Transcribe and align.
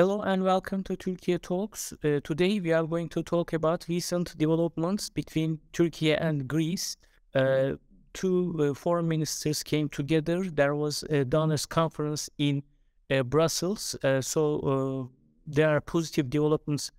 Hello 0.00 0.22
and 0.22 0.42
welcome 0.42 0.82
to 0.84 0.96
Turkey 0.96 1.36
Talks. 1.36 1.92
Uh, 2.02 2.20
today 2.24 2.58
we 2.58 2.72
are 2.72 2.86
going 2.86 3.10
to 3.10 3.22
talk 3.22 3.52
about 3.52 3.84
recent 3.86 4.34
developments 4.38 5.10
between 5.10 5.58
Turkey 5.74 6.14
and 6.14 6.48
Greece. 6.48 6.96
Uh, 7.34 7.72
two 8.14 8.56
uh, 8.58 8.72
foreign 8.72 9.06
ministers 9.06 9.62
came 9.62 9.90
together. 9.90 10.44
There 10.44 10.74
was 10.74 11.02
a 11.10 11.26
donors 11.26 11.66
conference 11.66 12.30
in 12.38 12.62
uh, 13.10 13.24
Brussels. 13.24 13.94
Uh, 14.02 14.22
so 14.22 14.60
uh, 14.60 15.14
there 15.46 15.68
are 15.68 15.82
positive 15.82 16.30
developments 16.30 16.90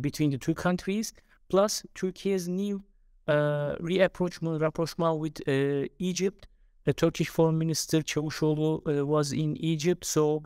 between 0.00 0.30
the 0.30 0.38
two 0.38 0.54
countries. 0.54 1.12
Plus, 1.48 1.84
Turkey's 1.94 2.48
new 2.48 2.82
reapproachment, 3.28 4.60
rapprochement 4.60 5.20
with 5.20 5.40
Egypt. 6.00 6.48
The 6.86 6.92
Turkish 6.92 7.28
foreign 7.28 7.56
minister 7.56 8.02
Çavuşoğlu 8.02 9.06
was 9.06 9.32
in 9.32 9.56
Egypt. 9.62 10.04
So 10.04 10.42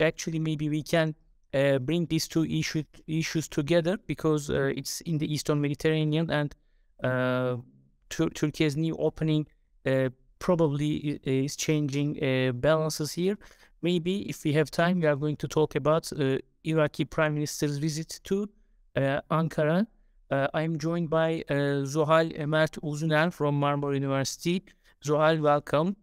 actually 0.00 0.38
maybe 0.38 0.68
we 0.68 0.82
can 0.82 1.14
uh, 1.56 1.78
bring 1.78 2.06
these 2.06 2.28
two 2.28 2.44
issue, 2.44 2.84
issues 3.06 3.48
together 3.48 3.96
because 4.06 4.50
uh, 4.50 4.72
it's 4.76 5.00
in 5.02 5.18
the 5.18 5.32
Eastern 5.32 5.60
Mediterranean 5.60 6.30
and 6.30 6.54
uh, 7.02 7.56
Tur- 8.10 8.30
Turkey's 8.30 8.76
new 8.76 8.94
opening 8.96 9.46
uh, 9.86 10.10
probably 10.38 11.18
is 11.24 11.56
changing 11.56 12.22
uh, 12.22 12.52
balances 12.52 13.12
here. 13.12 13.38
Maybe 13.80 14.28
if 14.28 14.44
we 14.44 14.52
have 14.52 14.70
time, 14.70 15.00
we 15.00 15.06
are 15.06 15.16
going 15.16 15.36
to 15.36 15.48
talk 15.48 15.76
about 15.76 16.10
Iraqi 16.64 17.04
Prime 17.04 17.34
Minister's 17.34 17.78
visit 17.78 18.20
to 18.24 18.48
Ankara. 18.96 19.86
I 20.30 20.62
am 20.62 20.78
joined 20.78 21.08
by 21.08 21.44
Zuhal 21.50 22.46
Mert 22.46 22.72
Uzuner 22.82 23.32
from 23.32 23.60
Marmara 23.60 23.94
University. 23.94 24.64
Zuhal, 25.04 25.40
welcome 25.40 25.96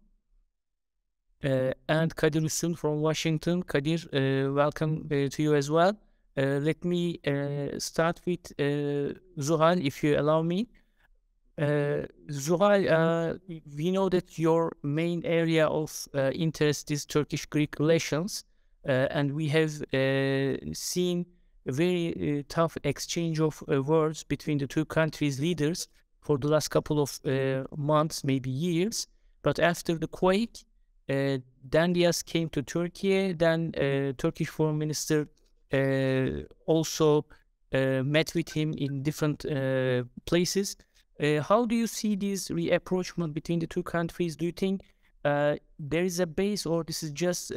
uh, 1.44 1.72
and 1.88 2.14
Kadir 2.16 2.42
Üstün 2.42 2.74
from 2.74 3.02
Washington. 3.02 3.62
Kadir, 3.62 4.08
uh, 4.12 4.52
welcome 4.54 5.06
uh, 5.10 5.28
to 5.28 5.42
you 5.42 5.54
as 5.54 5.70
well. 5.70 5.94
Uh, 6.36 6.58
let 6.60 6.84
me 6.84 7.20
uh, 7.26 7.78
start 7.78 8.20
with 8.26 8.52
uh, 8.58 9.14
Zuhal, 9.38 9.84
if 9.84 10.02
you 10.02 10.18
allow 10.18 10.42
me. 10.42 10.68
Zuhal, 12.28 13.38
we 13.76 13.92
know 13.92 14.08
that 14.08 14.38
your 14.38 14.72
main 14.82 15.22
area 15.24 15.68
of 15.68 16.08
interest 16.32 16.90
is 16.90 17.06
Turkish-Greek 17.06 17.78
relations, 17.78 18.44
and 18.84 19.32
we 19.32 19.46
have 19.46 19.70
seen 20.72 21.26
a 21.66 21.72
very 21.72 22.44
tough 22.48 22.76
exchange 22.82 23.38
of 23.38 23.62
words 23.68 24.24
between 24.24 24.58
the 24.58 24.66
two 24.66 24.84
countries' 24.84 25.38
leaders 25.38 25.86
for 26.22 26.38
the 26.38 26.48
last 26.48 26.70
couple 26.70 27.00
of 27.00 27.20
months, 27.76 28.24
maybe 28.24 28.50
years. 28.50 29.06
But 29.44 29.60
after 29.60 29.96
the 29.96 30.08
quake, 30.08 30.64
Dendias 31.08 32.24
came 32.24 32.48
to 32.50 32.62
Turkey. 32.62 33.32
Then 33.32 33.72
uh, 33.76 34.12
Turkish 34.16 34.48
foreign 34.48 34.78
minister 34.78 35.28
uh, 35.72 36.42
also 36.66 37.24
uh, 37.72 38.02
met 38.04 38.32
with 38.34 38.50
him 38.52 38.72
in 38.74 39.02
different 39.02 39.44
uh, 39.44 40.04
places. 40.26 40.76
Uh, 41.20 41.40
how 41.40 41.64
do 41.64 41.74
you 41.74 41.86
see 41.86 42.14
this 42.14 42.48
reapproachment 42.48 43.34
between 43.34 43.58
the 43.58 43.66
two 43.66 43.82
countries? 43.82 44.36
Do 44.36 44.46
you 44.46 44.52
think 44.52 44.82
there 45.24 46.04
is 46.04 46.20
a 46.20 46.26
base, 46.26 46.66
or 46.66 46.84
this 46.84 47.02
is 47.02 47.10
just 47.10 47.52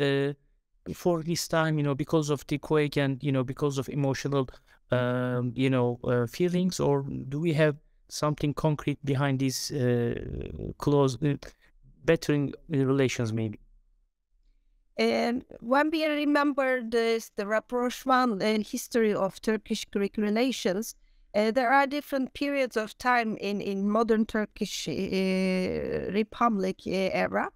for 0.93 1.21
this 1.21 1.47
time, 1.47 1.77
you 1.77 1.83
know, 1.83 1.95
because 1.95 2.29
of 2.29 2.47
the 2.47 2.57
quake 2.57 2.97
and 2.97 3.21
you 3.21 3.31
know 3.31 3.43
because 3.43 3.77
of 3.77 3.89
emotional, 3.89 4.47
um, 4.91 5.51
you 5.55 5.69
know, 5.69 5.99
feelings, 6.29 6.79
or 6.79 7.03
do 7.29 7.39
we 7.39 7.53
have 7.53 7.75
something 8.09 8.53
concrete 8.53 9.03
behind 9.05 9.39
this 9.39 9.71
close? 10.77 11.17
Bettering 12.07 12.45
relations 12.69 13.29
maybe 13.31 13.59
and 14.97 15.45
when 15.59 15.91
we 15.91 16.05
remember 16.05 16.81
this, 16.81 17.31
the 17.35 17.45
rapprochement 17.45 18.41
and 18.41 18.65
history 18.65 19.13
of 19.13 19.39
Turkish-Greek 19.41 20.17
relations, 20.17 20.95
uh, 21.35 21.51
there 21.51 21.71
are 21.71 21.85
different 21.85 22.33
periods 22.33 22.75
of 22.75 22.97
time 22.97 23.37
in, 23.37 23.61
in 23.61 23.87
modern 23.87 24.25
Turkish 24.25 24.87
uh, 24.87 24.91
Republic 26.11 26.77
uh, 26.87 26.91
era. 27.13 27.49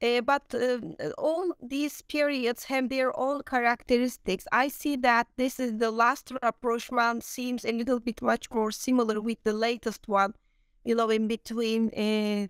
Uh, 0.00 0.20
but 0.20 0.42
uh, 0.54 0.78
all 1.18 1.52
these 1.60 2.02
periods 2.02 2.64
have 2.64 2.88
their 2.88 3.16
own 3.18 3.42
characteristics. 3.42 4.44
I 4.50 4.68
see 4.68 4.96
that 4.96 5.26
this 5.36 5.60
is 5.60 5.78
the 5.78 5.90
last 5.90 6.32
rapprochement 6.42 7.24
seems 7.24 7.64
a 7.64 7.72
little 7.72 8.00
bit 8.00 8.22
much 8.22 8.50
more 8.50 8.70
similar 8.72 9.20
with 9.20 9.38
the 9.44 9.52
latest 9.52 10.06
one, 10.08 10.34
you 10.84 10.94
know, 10.94 11.10
in 11.10 11.26
between 11.28 11.90
uh, 11.90 12.46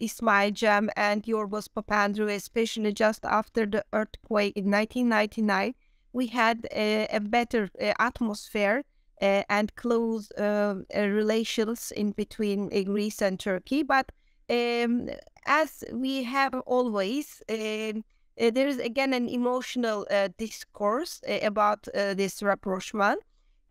Ismail 0.00 0.54
Cem 0.56 0.90
and 0.96 1.22
Yorgos 1.22 1.68
Papandreou, 1.68 2.34
especially 2.34 2.92
just 2.92 3.24
after 3.24 3.66
the 3.66 3.84
earthquake 3.92 4.56
in 4.56 4.70
1999, 4.70 5.74
we 6.12 6.26
had 6.28 6.66
a, 6.72 7.06
a 7.12 7.20
better 7.20 7.70
uh, 7.80 7.92
atmosphere 7.98 8.84
uh, 9.22 9.42
and 9.48 9.74
close 9.76 10.32
um, 10.38 10.86
uh, 10.96 11.02
relations 11.02 11.92
in 11.94 12.12
between 12.12 12.70
uh, 12.72 12.82
Greece 12.82 13.20
and 13.20 13.38
Turkey. 13.38 13.82
But 13.82 14.10
um, 14.48 15.10
as 15.46 15.84
we 15.92 16.24
have 16.24 16.54
always, 16.66 17.42
um, 17.48 18.04
uh, 18.40 18.50
there 18.50 18.66
is 18.66 18.78
again 18.78 19.12
an 19.12 19.28
emotional 19.28 20.06
uh, 20.10 20.28
discourse 20.38 21.20
about 21.42 21.86
this 21.92 22.42
rapprochement. 22.42 23.20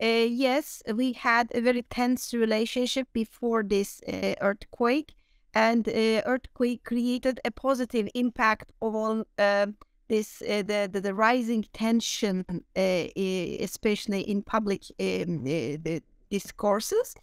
yes, 0.00 0.82
we 0.94 1.12
had 1.12 1.50
a 1.54 1.60
very 1.60 1.82
tense 1.82 2.32
relationship 2.32 3.08
before 3.12 3.62
this 3.62 4.00
earthquake 4.40 5.14
and 5.54 5.88
uh, 5.88 6.22
earthquake 6.26 6.84
created 6.84 7.40
a 7.44 7.50
positive 7.50 8.08
impact 8.14 8.72
on 8.80 9.24
uh, 9.38 9.66
this 10.08 10.42
uh, 10.42 10.62
the, 10.62 10.88
the, 10.92 11.00
the 11.00 11.14
rising 11.14 11.64
tension, 11.72 12.44
uh, 12.48 13.04
especially 13.60 14.22
in 14.22 14.42
public 14.42 14.82
um, 15.00 15.44
uh, 15.46 15.98
discourses. 16.30 17.14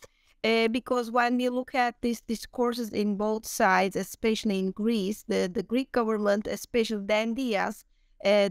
Uh, 0.43 0.67
because 0.67 1.11
when 1.11 1.35
we 1.35 1.49
look 1.49 1.75
at 1.75 1.95
these 2.01 2.21
discourses 2.21 2.89
in 2.89 3.17
both 3.17 3.45
sides, 3.45 3.95
especially 3.95 4.59
in 4.59 4.71
Greece, 4.71 5.25
the, 5.27 5.49
the 5.51 5.63
Greek 5.63 5.91
government, 5.91 6.47
especially 6.47 7.05
Dendias, 7.05 7.83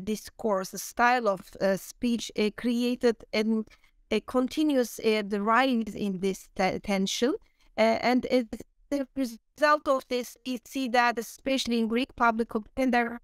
discourse, 0.05 0.71
style 0.73 1.29
of 1.29 1.41
speech 1.81 2.31
created 2.57 3.17
an, 3.33 3.65
a 4.11 4.21
continuous 4.21 4.97
the 4.97 5.41
rise 5.41 5.95
in 5.95 6.21
this 6.21 6.49
tension. 6.83 7.35
and 7.77 8.27
it 8.27 8.49
the 8.91 9.07
result 9.17 9.89
of 9.89 10.07
this, 10.09 10.37
we 10.47 10.61
see 10.65 10.89
that, 10.89 11.19
especially 11.19 11.79
in 11.79 11.89
Greek 11.89 12.15
public 12.17 12.55
opinion, 12.55 12.91
there 12.91 13.21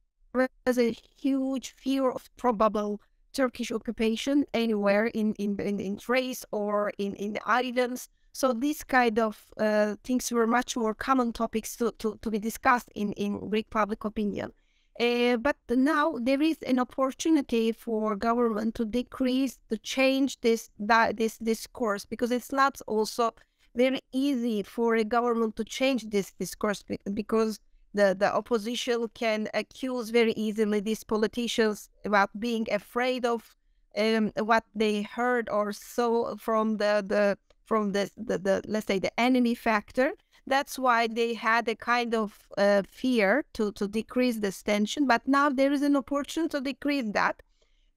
was 0.67 0.79
a 0.79 0.97
huge 1.17 1.71
fear 1.71 2.11
of 2.11 2.31
probable 2.37 3.01
Turkish 3.33 3.73
occupation 3.73 4.45
anywhere 4.53 5.07
in, 5.07 5.35
in, 5.35 5.59
in, 5.61 5.81
in 5.81 5.97
Thrace 5.97 6.45
or 6.51 6.93
in, 6.99 7.15
in 7.15 7.33
the 7.35 7.41
islands. 7.47 8.09
So 8.33 8.53
these 8.53 8.83
kind 8.83 9.19
of 9.19 9.45
uh, 9.59 9.97
things 10.05 10.31
were 10.33 10.47
much 10.47 10.77
more 10.77 10.95
common 10.95 11.33
topics 11.33 11.77
to, 11.77 11.93
to, 11.99 12.19
to 12.23 12.31
be 12.31 12.39
discussed 12.39 12.89
in, 12.95 13.13
in 13.13 13.51
Greek 13.51 13.69
public 13.71 14.05
opinion. 14.05 14.53
Uh, 15.01 15.37
but 15.39 15.57
now 15.71 16.15
there 16.21 16.43
is 16.43 16.59
an 16.63 16.79
opportunity 16.79 17.73
for 17.73 18.15
government 18.15 18.75
to 18.75 18.85
decrease, 18.85 19.59
to 19.71 19.79
change 19.79 20.41
this 20.43 20.71
that, 20.79 21.17
this 21.17 21.39
discourse 21.39 22.05
because 22.05 22.31
it's 22.31 22.53
not 22.53 22.81
also 22.87 23.33
very 23.75 24.01
easy 24.13 24.63
for 24.63 24.95
a 24.97 25.05
government 25.05 25.57
to 25.57 25.65
change 25.65 26.11
this 26.11 26.33
discourse 26.39 26.85
because 27.13 27.59
the, 27.95 28.17
the 28.19 28.35
opposition 28.35 29.07
can 29.15 29.49
accuse 29.55 30.11
very 30.11 30.33
easily 30.33 30.81
these 30.81 31.05
politicians 31.05 31.91
about 32.05 32.31
being 32.39 32.67
afraid 32.71 33.25
of 33.25 33.57
um, 33.97 34.33
what 34.39 34.65
they 34.75 35.03
heard 35.03 35.49
or 35.49 35.73
saw 35.73 36.37
from 36.37 36.79
the, 36.79 37.05
the 37.07 37.39
from 37.65 37.93
the, 37.93 38.11
the, 38.17 38.39
the 38.39 38.63
let's 38.67 38.87
say 38.87 38.99
the 38.99 39.21
enemy 39.21 39.55
factor. 39.55 40.13
That's 40.47 40.79
why 40.79 41.07
they 41.07 41.35
had 41.35 41.69
a 41.69 41.77
kind 41.77 42.15
of 42.15 42.49
uh, 42.59 42.83
fear 42.89 43.45
to, 43.55 43.71
to 43.73 43.87
decrease 43.87 44.39
this 44.39 44.61
tension. 44.63 45.07
But 45.07 45.29
now 45.29 45.51
there 45.51 45.73
is 45.73 45.83
an 45.83 45.95
opportunity 45.97 46.51
to 46.51 46.61
decrease 46.61 47.05
that. 47.13 47.43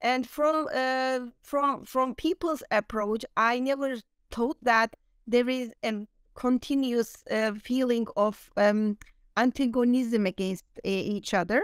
And 0.02 0.28
from 0.28 0.68
uh, 0.74 1.20
from 1.42 1.86
from 1.86 2.14
people's 2.14 2.64
approach, 2.70 3.26
I 3.36 3.60
never 3.60 3.96
thought 4.30 4.58
that 4.62 4.96
there 5.28 5.50
is 5.50 5.72
a 5.84 6.08
continuous 6.36 7.24
uh, 7.32 7.54
feeling 7.54 8.08
of 8.16 8.50
um, 8.58 8.98
antagonism 9.38 10.26
against 10.26 10.66
uh, 10.78 10.82
each 10.84 11.34
other, 11.34 11.64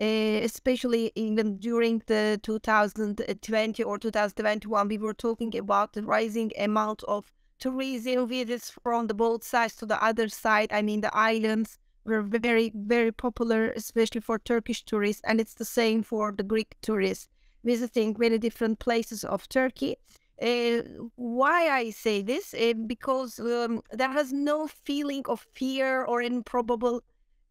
uh, 0.00 0.04
especially 0.04 1.12
even 1.14 1.56
during 1.58 2.02
the 2.06 2.40
2020 2.42 3.82
or 3.82 3.98
2021. 3.98 4.88
We 4.88 4.98
were 4.98 5.14
talking 5.14 5.56
about 5.56 5.92
the 5.92 6.02
rising 6.02 6.52
amount 6.58 7.02
of 7.04 7.32
tourism 7.58 8.28
visits 8.28 8.70
from 8.70 9.06
the 9.06 9.14
both 9.14 9.44
sides 9.44 9.76
to 9.76 9.86
the 9.86 10.02
other 10.02 10.28
side. 10.28 10.72
I 10.72 10.82
mean, 10.82 11.00
the 11.00 11.14
islands 11.16 11.78
were 12.04 12.22
very, 12.22 12.72
very 12.74 13.12
popular, 13.12 13.70
especially 13.70 14.20
for 14.20 14.38
Turkish 14.38 14.84
tourists, 14.84 15.22
and 15.24 15.40
it's 15.40 15.54
the 15.54 15.64
same 15.64 16.02
for 16.02 16.32
the 16.32 16.42
Greek 16.42 16.74
tourists 16.82 17.28
visiting 17.64 18.16
many 18.18 18.38
different 18.38 18.78
places 18.78 19.24
of 19.24 19.48
Turkey. 19.48 19.96
Uh, 20.42 20.82
why 21.14 21.68
I 21.68 21.90
say 21.90 22.20
this? 22.20 22.52
Uh, 22.52 22.72
because 22.86 23.38
um, 23.38 23.80
there 23.92 24.10
has 24.10 24.32
no 24.32 24.66
feeling 24.66 25.22
of 25.28 25.46
fear 25.54 26.04
or 26.04 26.20
improbable, 26.20 27.02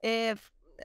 uh, 0.04 0.36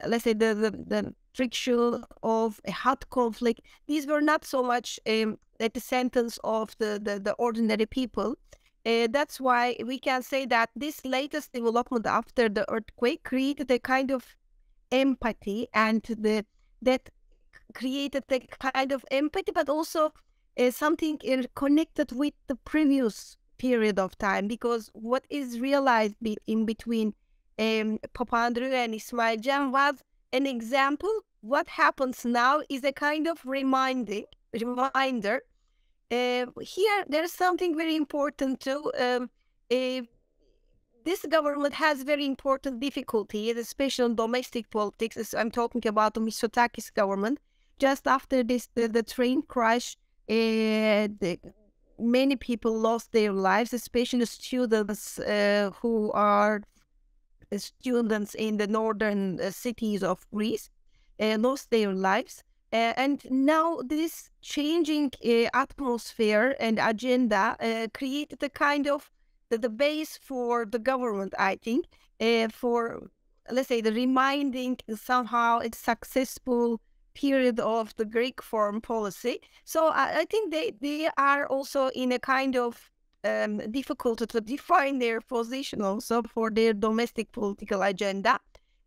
let's 0.05 0.23
say, 0.23 0.33
the, 0.33 0.53
the, 0.55 0.71
the, 0.71 1.13
friction, 1.33 2.03
of 2.23 2.59
a 2.65 2.71
hot 2.71 3.07
conflict. 3.11 3.61
These 3.87 4.07
were 4.07 4.21
not 4.21 4.43
so 4.43 4.63
much 4.63 4.99
um, 5.07 5.37
at 5.59 5.73
the 5.75 5.79
sentence 5.79 6.39
of 6.43 6.75
the, 6.79 6.99
the, 7.03 7.19
the 7.19 7.33
ordinary 7.33 7.85
people. 7.85 8.35
Uh, 8.85 9.07
that's 9.11 9.39
why 9.39 9.75
we 9.85 9.99
can 9.99 10.23
say 10.23 10.45
that 10.45 10.69
this 10.75 11.05
latest 11.05 11.51
development 11.51 12.07
after 12.07 12.49
the 12.49 12.65
earthquake 12.71 13.23
created 13.23 13.69
a 13.69 13.79
kind 13.79 14.09
of 14.11 14.35
empathy 14.91 15.67
and 15.73 16.01
the 16.03 16.45
that 16.81 17.09
created 17.73 18.23
a 18.31 18.39
kind 18.71 18.91
of 18.91 19.05
empathy, 19.11 19.51
but 19.53 19.69
also 19.69 20.13
something 20.75 21.19
connected 21.55 22.11
with 22.11 22.33
the 22.47 22.55
previous 22.55 23.37
period 23.57 23.99
of 23.99 24.17
time 24.17 24.47
because 24.47 24.89
what 24.93 25.25
is 25.29 25.59
realized 25.59 26.15
be 26.21 26.37
in 26.47 26.65
between 26.65 27.13
um, 27.59 27.99
Papandreou 28.13 28.71
and 28.71 28.93
Ismail 28.93 29.41
Cem 29.41 29.71
was 29.71 29.95
an 30.31 30.45
example. 30.45 31.11
What 31.41 31.67
happens 31.67 32.25
now 32.25 32.61
is 32.69 32.83
a 32.83 32.91
kind 32.91 33.27
of 33.27 33.39
reminding 33.45 34.25
reminder. 34.53 35.41
Uh, 36.09 36.45
here, 36.61 37.03
there's 37.07 37.31
something 37.31 37.75
very 37.75 37.95
important 37.95 38.59
too. 38.61 38.91
Um, 38.97 39.29
uh, 39.71 40.01
this 41.03 41.25
government 41.29 41.73
has 41.75 42.03
very 42.03 42.25
important 42.25 42.79
difficulties, 42.79 43.55
especially 43.57 44.05
in 44.05 44.15
domestic 44.15 44.69
politics. 44.69 45.33
I'm 45.33 45.51
talking 45.51 45.87
about 45.87 46.13
the 46.13 46.21
Mitsotakis 46.21 46.93
government. 46.93 47.39
Just 47.79 48.07
after 48.07 48.43
this, 48.43 48.67
the, 48.75 48.87
the 48.87 49.03
train 49.03 49.41
crash, 49.41 49.95
uh, 50.29 51.07
the 51.19 51.39
many 51.99 52.35
people 52.35 52.77
lost 52.77 53.11
their 53.11 53.31
lives, 53.31 53.73
especially 53.73 54.25
students 54.25 55.19
uh, 55.19 55.71
who 55.81 56.11
are 56.11 56.61
students 57.55 58.35
in 58.35 58.57
the 58.57 58.67
northern 58.67 59.39
uh, 59.39 59.51
cities 59.51 60.03
of 60.03 60.29
Greece, 60.31 60.69
lost 61.19 61.71
their 61.71 61.93
lives. 61.93 62.43
And 62.71 63.25
now 63.31 63.79
this 63.85 64.29
changing 64.41 65.11
atmosphere 65.53 66.55
and 66.59 66.77
agenda 66.77 67.55
created 67.93 68.43
a 68.43 68.49
kind 68.49 68.87
of 68.87 69.09
the, 69.49 69.57
the 69.57 69.69
base 69.69 70.19
for 70.21 70.65
the 70.65 70.77
government, 70.77 71.33
I 71.39 71.55
think, 71.55 71.85
for 72.51 73.09
let's 73.49 73.69
say 73.69 73.79
the 73.81 73.93
reminding 73.93 74.77
somehow 74.95 75.59
it's 75.59 75.77
successful 75.77 76.81
period 77.23 77.59
of 77.59 77.85
the 77.95 78.05
Greek 78.05 78.37
foreign 78.41 78.81
policy. 78.81 79.35
So 79.63 79.79
I, 79.87 80.05
I 80.21 80.25
think 80.31 80.51
they, 80.51 80.67
they 80.79 81.09
are 81.17 81.43
also 81.55 81.81
in 82.03 82.11
a 82.11 82.19
kind 82.19 82.55
of 82.55 82.91
um, 83.23 83.57
difficult 83.71 84.19
to 84.29 84.41
define 84.41 84.99
their 84.99 85.19
position 85.21 85.81
also 85.81 86.15
for 86.35 86.51
their 86.51 86.73
domestic 86.73 87.27
political 87.31 87.81
agenda. 87.81 88.39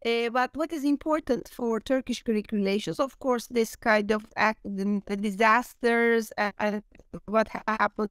Uh, 0.07 0.31
but 0.31 0.51
what 0.55 0.73
is 0.73 0.85
important 0.85 1.51
for 1.57 1.79
Turkish-Greek 1.79 2.49
relations, 2.53 2.99
of 2.99 3.19
course, 3.19 3.47
this 3.49 3.77
kind 3.77 4.11
of 4.11 4.23
act, 4.35 4.61
the 4.65 5.17
disasters 5.29 6.33
and 6.39 6.83
what 7.27 7.49
happened, 7.67 8.09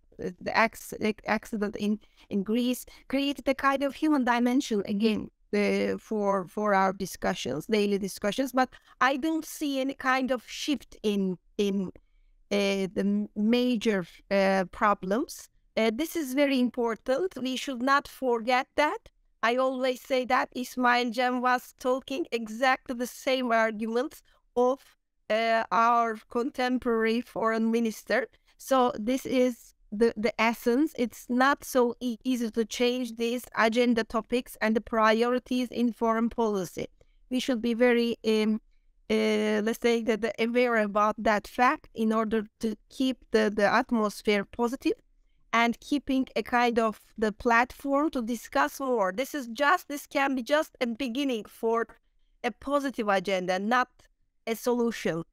the 0.47 0.55
accident 1.25 1.75
in, 1.77 1.99
in 2.29 2.43
Greece 2.43 2.85
created 3.07 3.47
a 3.47 3.55
kind 3.55 3.81
of 3.81 3.95
human 3.95 4.23
dimension 4.23 4.83
again 4.85 5.31
uh, 5.53 5.97
for 5.97 6.47
for 6.47 6.73
our 6.73 6.93
discussions, 6.93 7.65
daily 7.65 7.97
discussions. 7.97 8.51
But 8.51 8.69
I 9.01 9.17
don't 9.17 9.45
see 9.45 9.79
any 9.79 9.93
kind 9.93 10.31
of 10.31 10.43
shift 10.47 10.97
in 11.03 11.37
in 11.57 11.91
uh, 12.51 12.87
the 12.93 13.27
major 13.35 14.05
uh, 14.31 14.65
problems. 14.71 15.49
Uh, 15.77 15.91
this 15.93 16.15
is 16.15 16.33
very 16.33 16.59
important. 16.59 17.33
We 17.41 17.55
should 17.55 17.81
not 17.81 18.07
forget 18.07 18.67
that. 18.75 19.09
I 19.41 19.55
always 19.55 20.01
say 20.01 20.25
that 20.25 20.49
Ismail 20.55 21.13
Cem 21.13 21.41
was 21.41 21.73
talking 21.79 22.25
exactly 22.31 22.95
the 22.95 23.07
same 23.07 23.51
arguments 23.51 24.21
of 24.55 24.79
our 25.29 26.17
contemporary 26.29 27.21
foreign 27.21 27.71
minister. 27.71 28.27
So 28.57 28.91
this 28.97 29.25
is 29.25 29.75
the, 29.91 30.13
the 30.15 30.33
essence. 30.39 30.93
It's 30.97 31.25
not 31.29 31.63
so 31.63 31.95
e- 31.99 32.17
easy 32.23 32.51
to 32.51 32.65
change 32.65 33.15
these 33.17 33.43
agenda 33.55 34.03
topics 34.03 34.57
and 34.61 34.75
the 34.75 34.81
priorities 34.81 35.69
in 35.69 35.93
foreign 35.93 36.29
policy. 36.29 36.87
We 37.29 37.39
should 37.39 37.61
be 37.61 37.73
very, 37.73 38.17
um, 38.25 38.61
uh, 39.09 39.61
let's 39.63 39.79
say, 39.81 40.01
that 40.03 40.35
aware 40.39 40.77
about 40.77 41.15
that 41.17 41.47
fact 41.47 41.89
in 41.93 42.13
order 42.13 42.45
to 42.59 42.75
keep 42.89 43.17
the, 43.31 43.51
the 43.55 43.71
atmosphere 43.71 44.45
positive 44.45 44.93
and 45.51 45.79
keeping 45.79 46.27
a 46.35 46.43
kind 46.43 46.77
of 46.77 47.01
the 47.17 47.31
platform 47.31 48.09
to 48.11 48.21
discuss 48.21 48.79
more. 48.79 49.11
This 49.11 49.33
is 49.33 49.47
just, 49.47 49.87
this 49.87 50.05
can 50.05 50.35
be 50.35 50.43
just 50.43 50.75
a 50.79 50.87
beginning 50.87 51.45
for 51.45 51.87
a 52.43 52.51
positive 52.51 53.07
agenda, 53.07 53.59
not 53.59 53.89
a 54.45 54.55
solution. 54.55 55.23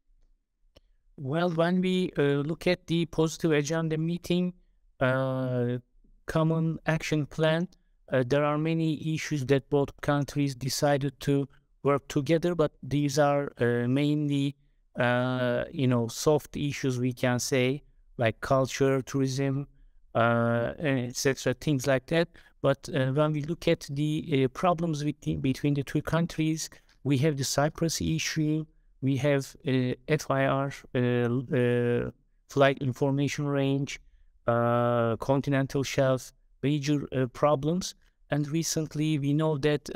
Well, 1.18 1.50
when 1.50 1.80
we 1.80 2.12
uh, 2.18 2.22
look 2.44 2.66
at 2.66 2.86
the 2.86 3.06
positive 3.06 3.52
agenda 3.52 3.96
meeting, 3.96 4.52
uh, 5.00 5.78
common 6.26 6.78
action 6.86 7.24
plan, 7.24 7.68
uh, 8.12 8.22
there 8.26 8.44
are 8.44 8.58
many 8.58 9.14
issues 9.14 9.46
that 9.46 9.70
both 9.70 9.98
countries 10.02 10.54
decided 10.54 11.18
to 11.20 11.48
work 11.82 12.06
together, 12.08 12.54
but 12.54 12.72
these 12.82 13.18
are 13.18 13.50
uh, 13.58 13.88
mainly, 13.88 14.56
uh, 14.98 15.64
you 15.72 15.86
know, 15.86 16.06
soft 16.08 16.54
issues 16.54 16.98
we 16.98 17.14
can 17.14 17.38
say, 17.38 17.82
like 18.18 18.40
culture, 18.42 19.00
tourism, 19.00 19.66
uh, 20.14 20.74
etc., 20.78 21.54
things 21.54 21.86
like 21.86 22.06
that. 22.06 22.28
But 22.60 22.90
when 22.92 23.32
we 23.32 23.42
look 23.42 23.68
at 23.68 23.86
the 23.88 24.48
problems 24.48 25.00
the, 25.00 25.36
between 25.36 25.74
the 25.74 25.82
two 25.82 26.02
countries, 26.02 26.68
we 27.04 27.18
have 27.18 27.38
the 27.38 27.44
Cyprus 27.44 28.02
issue, 28.02 28.66
we 29.02 29.16
have 29.16 29.56
uh, 29.66 29.92
FIR, 30.08 30.72
uh, 30.94 30.98
uh, 30.98 32.10
flight 32.48 32.78
information 32.78 33.46
range, 33.46 34.00
continental 34.46 35.82
shelf, 35.82 36.32
major 36.62 37.06
problems. 37.32 37.94
And 38.30 38.48
recently, 38.48 39.18
we 39.18 39.32
know 39.32 39.58
that 39.58 39.90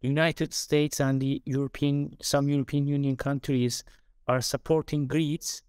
United 0.00 0.54
States 0.54 1.00
and 1.00 1.20
the 1.20 1.42
European, 1.44 2.16
some 2.20 2.48
European 2.48 2.86
Union 2.86 3.16
countries 3.16 3.84
are 4.26 4.40
supporting 4.40 5.06
Greece. 5.06 5.62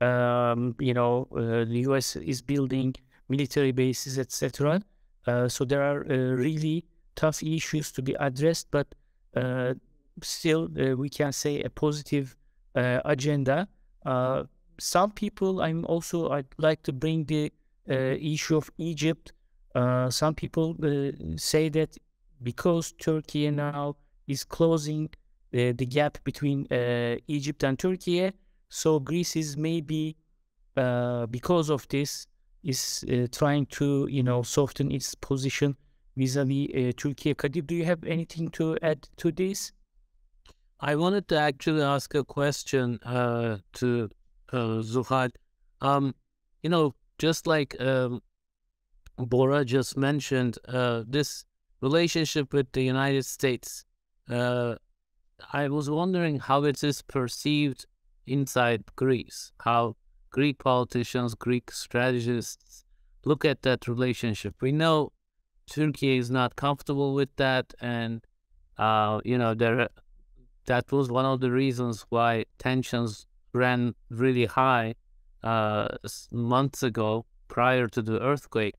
Um, 0.00 0.74
you 0.78 0.94
know, 0.94 1.28
uh, 1.32 1.64
the 1.64 1.84
US 1.88 2.16
is 2.16 2.40
building 2.42 2.94
military 3.28 3.72
bases, 3.72 4.18
etc. 4.18 4.80
Uh, 5.26 5.48
so 5.48 5.64
there 5.64 5.82
are 5.82 6.00
uh, 6.10 6.16
really 6.34 6.84
tough 7.14 7.42
issues 7.42 7.92
to 7.92 8.02
be 8.02 8.14
addressed, 8.18 8.68
but 8.70 8.86
still 10.22 10.68
uh, 10.78 10.96
we 10.96 11.08
can 11.08 11.32
say 11.32 11.62
a 11.62 11.70
positive 11.70 12.36
uh, 12.74 13.00
agenda. 13.04 13.68
Uh, 14.04 14.44
some 14.78 15.10
people, 15.10 15.60
I'm 15.60 15.84
also 15.86 16.30
I'd 16.30 16.46
like 16.58 16.82
to 16.84 16.92
bring 16.92 17.24
the 17.24 17.52
issue 17.86 18.56
of 18.56 18.70
Egypt. 18.78 19.32
some 20.10 20.34
people 20.34 20.76
say 21.36 21.70
that 21.70 21.96
because 22.42 22.92
Turkey 22.92 23.50
now 23.50 23.96
is 24.26 24.44
closing 24.44 25.08
the 25.50 25.72
gap 25.72 26.18
between 26.22 26.66
Egypt 27.26 27.64
and 27.64 27.78
Turkey, 27.78 28.30
so 28.68 29.00
Greece 29.00 29.36
is 29.36 29.56
maybe 29.56 30.16
because 31.30 31.70
of 31.70 31.88
this 31.88 32.26
is 32.62 33.04
uh, 33.10 33.26
trying 33.32 33.66
to 33.66 34.06
you 34.10 34.22
know 34.22 34.42
soften 34.42 34.90
its 34.90 35.14
position 35.14 35.76
vis-a-vis 36.16 36.68
uh, 36.74 36.92
Turkey. 36.96 37.34
Kadir, 37.34 37.62
do 37.62 37.74
you 37.74 37.84
have 37.84 38.02
anything 38.04 38.48
to 38.50 38.76
add 38.82 39.08
to 39.16 39.30
this? 39.32 39.72
I 40.80 40.94
wanted 40.94 41.26
to 41.28 41.38
actually 41.38 41.82
ask 41.82 42.14
a 42.14 42.24
question 42.24 43.00
uh, 43.02 43.58
to 43.74 44.10
uh, 44.52 44.80
Zuhal. 44.82 45.30
Um, 45.80 46.14
you 46.62 46.70
know, 46.70 46.94
just 47.18 47.46
like 47.48 47.80
um, 47.80 48.22
Bora 49.16 49.64
just 49.64 49.96
mentioned, 49.96 50.58
uh, 50.68 51.02
this 51.06 51.44
relationship 51.80 52.52
with 52.52 52.70
the 52.72 52.82
United 52.82 53.24
States, 53.24 53.84
uh, 54.30 54.76
I 55.52 55.68
was 55.68 55.90
wondering 55.90 56.38
how 56.38 56.62
it 56.64 56.82
is 56.84 57.02
perceived 57.02 57.86
inside 58.26 58.84
Greece, 58.94 59.52
how 59.62 59.96
Greek 60.30 60.58
politicians, 60.58 61.34
Greek 61.34 61.72
strategists 61.72 62.84
look 63.24 63.44
at 63.44 63.62
that 63.62 63.88
relationship. 63.88 64.54
We 64.60 64.70
know 64.70 65.12
Turkey 65.68 66.18
is 66.18 66.30
not 66.30 66.54
comfortable 66.54 67.14
with 67.14 67.34
that, 67.36 67.74
and 67.80 68.24
uh, 68.78 69.20
you 69.24 69.38
know 69.38 69.54
there 69.54 69.88
that 70.68 70.92
was 70.92 71.10
one 71.10 71.24
of 71.24 71.40
the 71.40 71.50
reasons 71.50 72.04
why 72.10 72.44
tensions 72.58 73.26
ran 73.54 73.94
really 74.10 74.44
high 74.44 74.94
uh, 75.42 75.88
months 76.30 76.82
ago 76.82 77.24
prior 77.48 77.88
to 77.88 78.02
the 78.02 78.20
earthquake. 78.20 78.74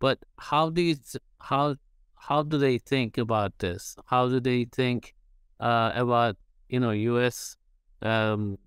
But 0.00 0.18
how 0.38 0.70
do 0.70 0.82
you 0.82 0.96
how 1.38 1.76
how 2.16 2.42
do 2.42 2.58
they 2.58 2.78
think 2.78 3.16
about 3.16 3.58
this? 3.60 3.96
How 4.06 4.28
do 4.28 4.40
they 4.40 4.64
think 4.64 5.14
uh, 5.60 5.92
about 5.94 6.36
you 6.68 6.80
know 6.80 6.90
U.S. 6.90 7.56
Um, 8.02 8.58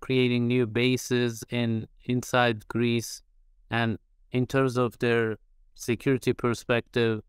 creating 0.00 0.48
new 0.48 0.66
bases 0.66 1.44
in 1.48 1.88
inside 2.04 2.68
Greece, 2.68 3.22
and 3.70 3.98
in 4.32 4.46
terms 4.46 4.76
of 4.76 4.98
their 4.98 5.38
security 5.74 6.34
perspective 6.34 7.22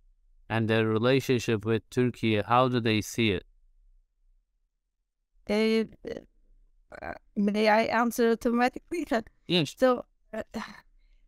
and 0.50 0.70
their 0.70 0.86
relationship 0.88 1.64
with 1.66 1.90
Turkey, 1.90 2.42
how 2.42 2.68
do 2.68 2.82
they 2.82 3.00
see 3.00 3.32
it? 3.32 3.46
Uh, 5.50 7.14
may 7.36 7.68
I 7.68 7.84
answer 7.84 8.32
automatically? 8.32 9.06
Yes. 9.48 9.76
So, 9.78 10.06
uh, 10.34 10.44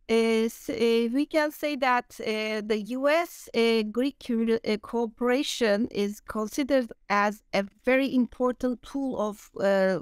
is, 0.08 0.70
uh, 0.70 1.08
we 1.12 1.26
can 1.26 1.50
say 1.50 1.76
that 1.76 2.18
uh, 2.20 2.62
the 2.64 2.82
U.S. 2.88 3.48
Uh, 3.54 3.82
Greek 3.82 4.24
uh, 4.30 4.76
cooperation 4.78 5.88
is 5.90 6.20
considered 6.20 6.92
as 7.08 7.42
a 7.52 7.64
very 7.84 8.14
important 8.14 8.82
tool 8.82 9.20
of 9.20 9.50
uh, 9.60 10.00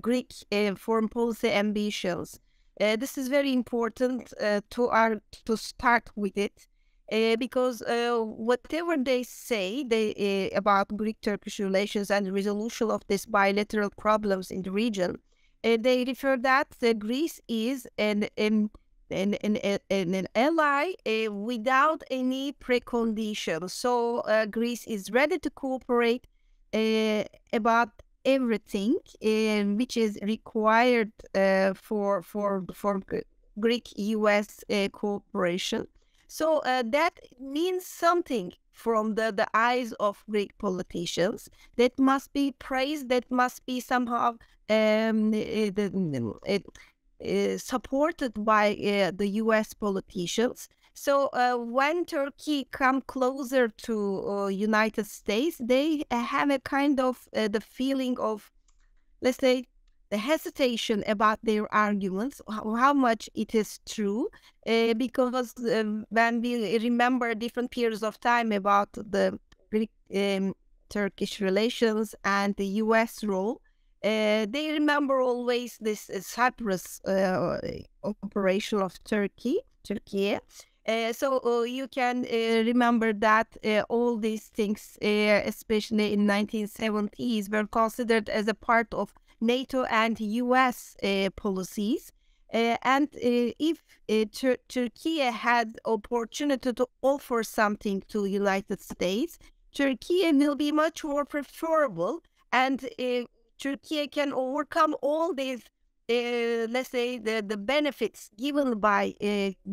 Greek 0.00 0.32
uh, 0.52 0.74
foreign 0.74 1.08
policy 1.08 1.50
ambitions. 1.50 2.40
Uh, 2.80 2.96
this 2.96 3.16
is 3.16 3.28
very 3.28 3.52
important 3.52 4.32
uh, 4.40 4.60
to 4.70 4.88
our 4.88 5.20
to 5.46 5.56
start 5.56 6.10
with 6.14 6.36
it. 6.36 6.68
Uh, 7.12 7.36
because 7.36 7.82
uh, 7.82 8.18
whatever 8.18 8.96
they 8.96 9.22
say 9.22 9.84
they, 9.84 10.50
uh, 10.52 10.58
about 10.58 10.96
Greek-Turkish 10.96 11.60
relations 11.60 12.10
and 12.10 12.32
resolution 12.34 12.90
of 12.90 13.00
these 13.06 13.24
bilateral 13.24 13.90
problems 13.90 14.50
in 14.50 14.62
the 14.62 14.72
region, 14.72 15.16
they 15.62 16.04
refer 16.04 16.36
that 16.36 16.68
Greece 17.00 17.40
is 17.48 17.88
an 17.98 18.28
an 18.36 18.70
an, 19.10 19.34
an, 19.34 19.56
an, 19.90 20.28
ally 20.34 20.92
without 21.28 22.02
any 22.10 22.52
preconditions. 22.52 23.70
So 23.70 24.22
Greece 24.50 24.86
is 24.86 25.10
ready 25.10 25.38
to 25.40 25.50
cooperate 25.50 26.26
about 27.52 27.90
everything 28.24 28.96
which 29.76 29.96
is 29.96 30.18
required 30.22 31.10
for 31.74 32.22
for 32.22 32.64
for 32.72 33.00
Greek-U.S. 33.58 34.64
Cooperation. 34.92 35.86
So 36.26 36.58
uh, 36.58 36.82
that 36.86 37.18
means 37.40 37.86
something 37.86 38.52
from 38.72 39.14
the, 39.14 39.32
the 39.34 39.46
eyes 39.54 39.92
of 39.94 40.24
Greek 40.28 40.56
politicians. 40.58 41.48
That 41.76 41.98
must 41.98 42.32
be 42.32 42.52
praised. 42.52 43.08
That 43.08 43.30
must 43.30 43.64
be 43.66 43.80
somehow 43.80 44.36
um, 44.68 45.32
uh, 45.34 46.58
uh, 47.24 47.58
supported 47.58 48.44
by 48.44 48.72
uh, 48.74 49.12
the 49.16 49.28
U.S. 49.44 49.72
politicians. 49.72 50.68
So 50.92 51.28
uh, 51.32 51.56
when 51.56 52.04
Turkey 52.06 52.68
come 52.70 53.02
closer 53.02 53.68
to 53.68 54.28
uh, 54.28 54.46
United 54.48 55.06
States, 55.06 55.58
they 55.60 56.04
have 56.10 56.50
a 56.50 56.58
kind 56.58 56.98
of 57.00 57.28
uh, 57.36 57.48
the 57.48 57.60
feeling 57.60 58.18
of, 58.18 58.50
let's 59.20 59.38
say, 59.38 59.66
the 60.10 60.18
hesitation 60.18 61.02
about 61.06 61.38
their 61.42 61.72
arguments, 61.74 62.40
how, 62.48 62.92
much 62.92 63.28
it 63.34 63.54
is 63.54 63.80
true, 63.88 64.28
uh, 64.66 64.94
because 64.94 65.52
um, 65.72 66.04
when 66.10 66.40
we 66.40 66.78
remember 66.78 67.34
different 67.34 67.70
periods 67.70 68.02
of 68.02 68.20
time 68.20 68.52
about 68.52 68.92
the 68.92 69.38
um, 70.14 70.54
Turkish 70.88 71.40
relations 71.40 72.14
and 72.24 72.54
the 72.56 72.66
U.S. 72.84 73.24
role, 73.24 73.60
uh, 74.04 74.46
they 74.48 74.70
remember 74.72 75.20
always 75.20 75.78
this 75.80 76.08
uh, 76.08 76.20
Cyprus 76.20 77.00
uh, 77.04 77.58
operation 78.22 78.80
of 78.80 79.02
Turkey, 79.04 79.58
Turkey. 79.82 80.38
Uh, 80.86 81.12
so 81.12 81.40
uh, 81.44 81.62
you 81.62 81.88
can 81.88 82.22
remember 82.22 83.12
that 83.12 83.48
all 83.88 84.16
these 84.16 84.44
things, 84.44 84.96
especially 85.02 86.12
in 86.12 86.26
1970s, 86.26 87.50
were 87.50 87.66
considered 87.66 88.28
as 88.28 88.46
a 88.46 88.54
part 88.54 88.94
of 88.94 89.12
NATO 89.40 89.84
and 89.84 90.18
US 90.20 90.96
uh, 91.02 91.30
policies. 91.36 92.12
Uh, 92.52 92.76
and 92.82 93.08
uh, 93.16 93.52
if 93.58 93.82
Tur- 94.32 94.58
Turkey 94.68 95.18
had 95.18 95.78
opportunity 95.84 96.72
to 96.72 96.86
offer 97.02 97.42
something 97.42 98.02
to 98.08 98.24
United 98.24 98.80
States, 98.80 99.38
Turkey 99.74 100.30
will 100.32 100.54
be 100.54 100.72
much 100.72 101.04
more 101.04 101.24
preferable, 101.24 102.22
and 102.50 102.88
Turkey 103.58 104.06
can 104.06 104.32
overcome 104.32 104.96
all 105.02 105.34
these, 105.34 105.62
let's 106.08 106.88
say, 106.88 107.18
the, 107.18 107.44
the 107.46 107.58
benefits 107.58 108.30
given 108.38 108.78
by 108.78 109.14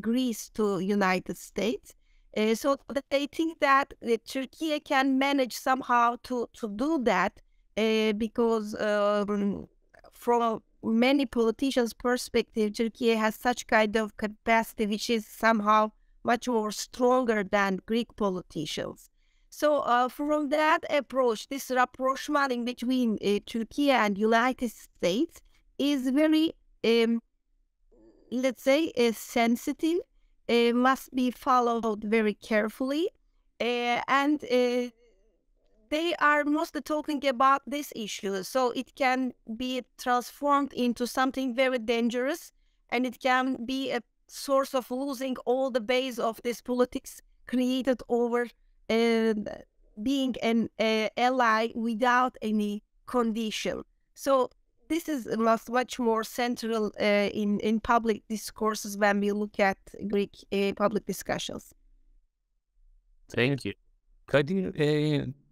Greece 0.02 0.50
to 0.56 0.80
United 0.80 1.38
States. 1.38 1.96
Uh, 2.36 2.56
so 2.56 2.78
they 3.12 3.28
think 3.28 3.60
that 3.60 3.94
uh, 4.04 4.18
Turkey 4.28 4.80
can 4.80 5.20
manage 5.20 5.54
somehow 5.56 6.16
to, 6.24 6.50
to 6.54 6.68
do 6.68 7.00
that 7.04 7.34
uh, 7.38 7.43
because 7.76 8.76
um, 8.80 9.68
from 10.12 10.62
many 10.84 11.26
politicians' 11.26 11.94
perspective, 11.94 12.76
Turkey 12.76 13.16
has 13.16 13.36
such 13.36 13.68
kind 13.68 13.96
of 13.96 14.18
capacity 14.18 14.86
which 14.86 15.10
is 15.10 15.26
somehow 15.26 15.92
much 16.24 16.48
more 16.48 16.72
stronger 16.72 17.44
than 17.44 17.80
Greek 17.86 18.16
politicians. 18.16 19.10
So 19.50 19.80
uh, 19.80 20.10
from 20.10 20.50
that 20.50 20.80
approach, 20.90 21.48
this 21.48 21.70
rapprochement 21.70 22.66
between 22.66 23.20
uh, 23.24 23.40
Turkey 23.46 23.92
and 23.92 24.18
United 24.18 24.72
States 24.72 25.42
is 25.78 26.10
very, 26.10 26.54
um, 26.84 27.22
let's 28.32 28.64
say, 28.64 28.92
uh, 28.98 29.12
sensitive. 29.12 30.00
It 30.48 30.76
must 30.76 31.14
be 31.14 31.30
followed 31.32 32.04
very 32.04 32.34
carefully, 32.34 33.10
and 33.60 34.44
they 35.94 36.16
are 36.16 36.44
mostly 36.44 36.82
talking 36.82 37.24
about 37.28 37.62
this 37.68 37.94
issue. 37.96 38.42
So 38.42 38.72
it 38.72 38.96
can 38.96 39.34
be 39.64 39.84
transformed 40.00 40.74
into 40.74 41.06
something 41.06 41.54
very 41.54 41.78
dangerous 41.78 42.52
and 42.90 43.06
it 43.06 43.20
can 43.20 43.64
be 43.66 43.92
a 43.92 44.02
source 44.28 44.74
of 44.74 44.90
losing 44.90 45.36
all 45.46 45.70
the 45.70 45.82
base 45.82 46.18
of 46.18 46.42
this 46.44 46.62
politics 46.62 47.22
created 47.46 48.02
over 48.10 48.48
uh, 48.90 49.34
being 50.02 50.34
an 50.42 50.70
uh, 50.80 51.10
ally 51.16 51.68
without 51.76 52.38
any 52.42 52.82
condition. 53.06 53.84
So 54.16 54.50
this 54.88 55.08
is 55.08 55.28
much, 55.38 55.70
much 55.70 56.00
more 56.00 56.24
central 56.24 56.92
uh, 57.00 57.30
in, 57.42 57.60
in 57.60 57.80
public 57.80 58.24
discourses 58.28 58.98
when 58.98 59.20
we 59.20 59.32
look 59.32 59.60
at 59.60 59.78
Greek 60.08 60.34
uh, 60.52 60.72
public 60.76 61.06
discussions. 61.06 61.72
Thank 63.30 63.66
you. 63.66 63.74
Kadir, 64.26 64.72
uh, 64.80 65.24
uh, 65.24 65.43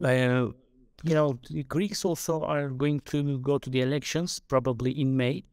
you 0.00 1.14
know, 1.14 1.38
the 1.48 1.62
Greeks 1.64 2.04
also 2.04 2.42
are 2.42 2.68
going 2.68 3.00
to 3.00 3.38
go 3.38 3.58
to 3.58 3.70
the 3.70 3.80
elections 3.80 4.38
probably 4.38 4.92
in 5.00 5.16
May, 5.16 5.44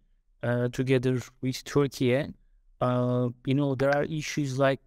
uh, 0.43 0.67
together 0.69 1.19
with 1.41 1.63
Turkey. 1.63 2.33
Uh, 2.81 3.29
you 3.45 3.53
know, 3.53 3.75
there 3.75 3.95
are 3.95 4.03
issues 4.03 4.59
like 4.59 4.79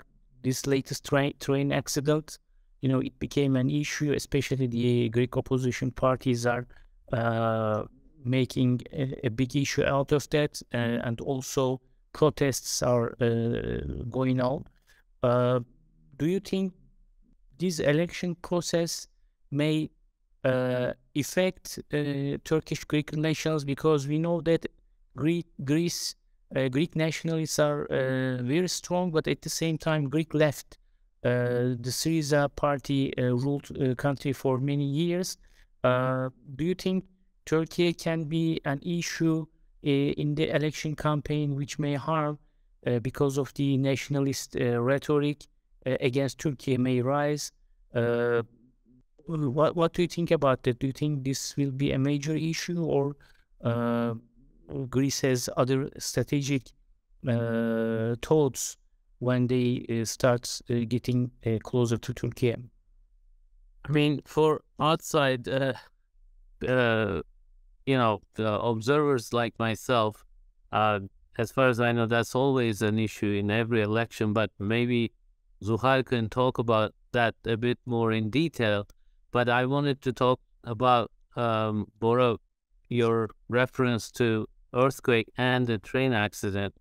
this 0.42 0.66
latest 0.66 1.04
train 1.04 1.34
train 1.40 1.72
accident. 1.72 2.38
You 2.82 2.88
know, 2.88 3.00
it 3.00 3.18
became 3.18 3.56
an 3.56 3.68
issue, 3.68 4.12
especially 4.12 4.66
the 4.66 5.08
Greek 5.10 5.36
opposition 5.36 5.90
parties 5.90 6.46
are 6.46 6.66
uh, 7.12 7.84
making 8.24 8.80
a, 8.92 9.26
a, 9.26 9.30
big 9.30 9.56
issue 9.56 9.84
out 9.84 10.12
of 10.12 10.28
that, 10.30 10.62
uh, 10.72 10.76
and 10.76 11.20
also 11.20 11.80
protests 12.12 12.82
are 12.82 13.14
uh, 13.20 13.80
going 14.08 14.40
on. 14.40 14.64
do 16.18 16.26
you 16.26 16.40
think 16.40 16.72
this 17.58 17.80
election 17.80 18.34
process 18.36 19.08
may 19.50 19.90
uh, 20.44 20.92
affect 21.14 21.78
uh, 21.92 22.38
Turkish-Greek 22.44 23.10
relations 23.12 23.64
because 23.64 24.06
we 24.06 24.18
know 24.18 24.40
that 24.40 24.66
Greek, 25.16 25.46
Greece, 25.64 26.14
uh, 26.56 26.68
Greek 26.68 26.96
nationalists 26.96 27.58
are 27.58 27.84
uh, 27.84 28.42
very 28.42 28.68
strong, 28.68 29.10
but 29.10 29.28
at 29.28 29.42
the 29.42 29.50
same 29.50 29.76
time, 29.76 30.08
Greek 30.08 30.32
left. 30.34 30.78
Uh, 31.22 31.76
the 31.78 31.90
Syriza 31.90 32.48
party 32.56 33.12
uh, 33.18 33.24
ruled 33.24 33.66
the 33.66 33.94
country 33.94 34.32
for 34.32 34.58
many 34.58 34.84
years. 34.84 35.36
do 35.82 36.64
you 36.64 36.74
think 36.74 37.04
Turkey 37.44 37.92
can 37.92 38.24
be 38.24 38.60
an 38.64 38.80
issue 38.82 39.46
in 39.82 40.34
the 40.34 40.48
election 40.54 40.94
campaign 40.94 41.54
which 41.54 41.78
may 41.78 41.94
harm 41.94 42.38
because 43.02 43.38
of 43.38 43.52
the 43.54 43.76
nationalist 43.76 44.56
rhetoric 44.58 45.46
against 45.84 46.38
Turkey 46.38 46.76
may 46.76 47.00
rise? 47.00 47.52
What 49.30 49.76
what 49.76 49.92
do 49.92 50.02
you 50.02 50.08
think 50.08 50.30
about 50.30 50.62
that? 50.64 50.78
Do 50.78 50.86
you 50.86 50.92
think 50.92 51.24
this 51.24 51.56
will 51.56 51.70
be 51.70 51.92
a 51.92 51.98
major 51.98 52.34
issue, 52.34 52.82
or 52.82 53.16
uh, 53.64 54.14
Greece 54.88 55.20
has 55.20 55.48
other 55.56 55.90
strategic 55.98 56.62
uh, 57.28 58.14
thoughts 58.22 58.76
when 59.18 59.46
they 59.46 59.84
uh, 59.90 60.04
start 60.04 60.60
uh, 60.70 60.74
getting 60.88 61.30
uh, 61.46 61.58
closer 61.62 61.96
to 61.98 62.14
Turkey? 62.14 62.54
I 63.84 63.92
mean, 63.92 64.20
for 64.24 64.62
outside, 64.78 65.48
uh, 65.48 65.72
you 66.60 67.22
know, 67.86 68.22
observers 68.36 69.32
like 69.32 69.58
myself, 69.58 70.24
as 70.72 71.52
far 71.52 71.68
as 71.68 71.80
I 71.80 71.92
know, 71.92 72.06
that's 72.06 72.34
always 72.34 72.82
an 72.82 72.98
issue 72.98 73.32
in 73.32 73.50
every 73.50 73.82
election. 73.82 74.32
But 74.32 74.50
maybe 74.58 75.12
Zuhal 75.62 76.04
can 76.04 76.28
talk 76.28 76.58
about 76.58 76.94
that 77.12 77.34
a 77.46 77.56
bit 77.56 77.78
more 77.86 78.12
in 78.12 78.30
detail. 78.30 78.86
But 79.30 79.48
I 79.48 79.66
wanted 79.66 80.02
to 80.02 80.12
talk 80.12 80.40
about 80.64 81.10
um, 81.36 81.86
your 82.88 83.30
reference 83.48 84.10
to 84.12 84.48
earthquake 84.74 85.28
and 85.36 85.66
the 85.66 85.78
train 85.78 86.12
accident, 86.12 86.74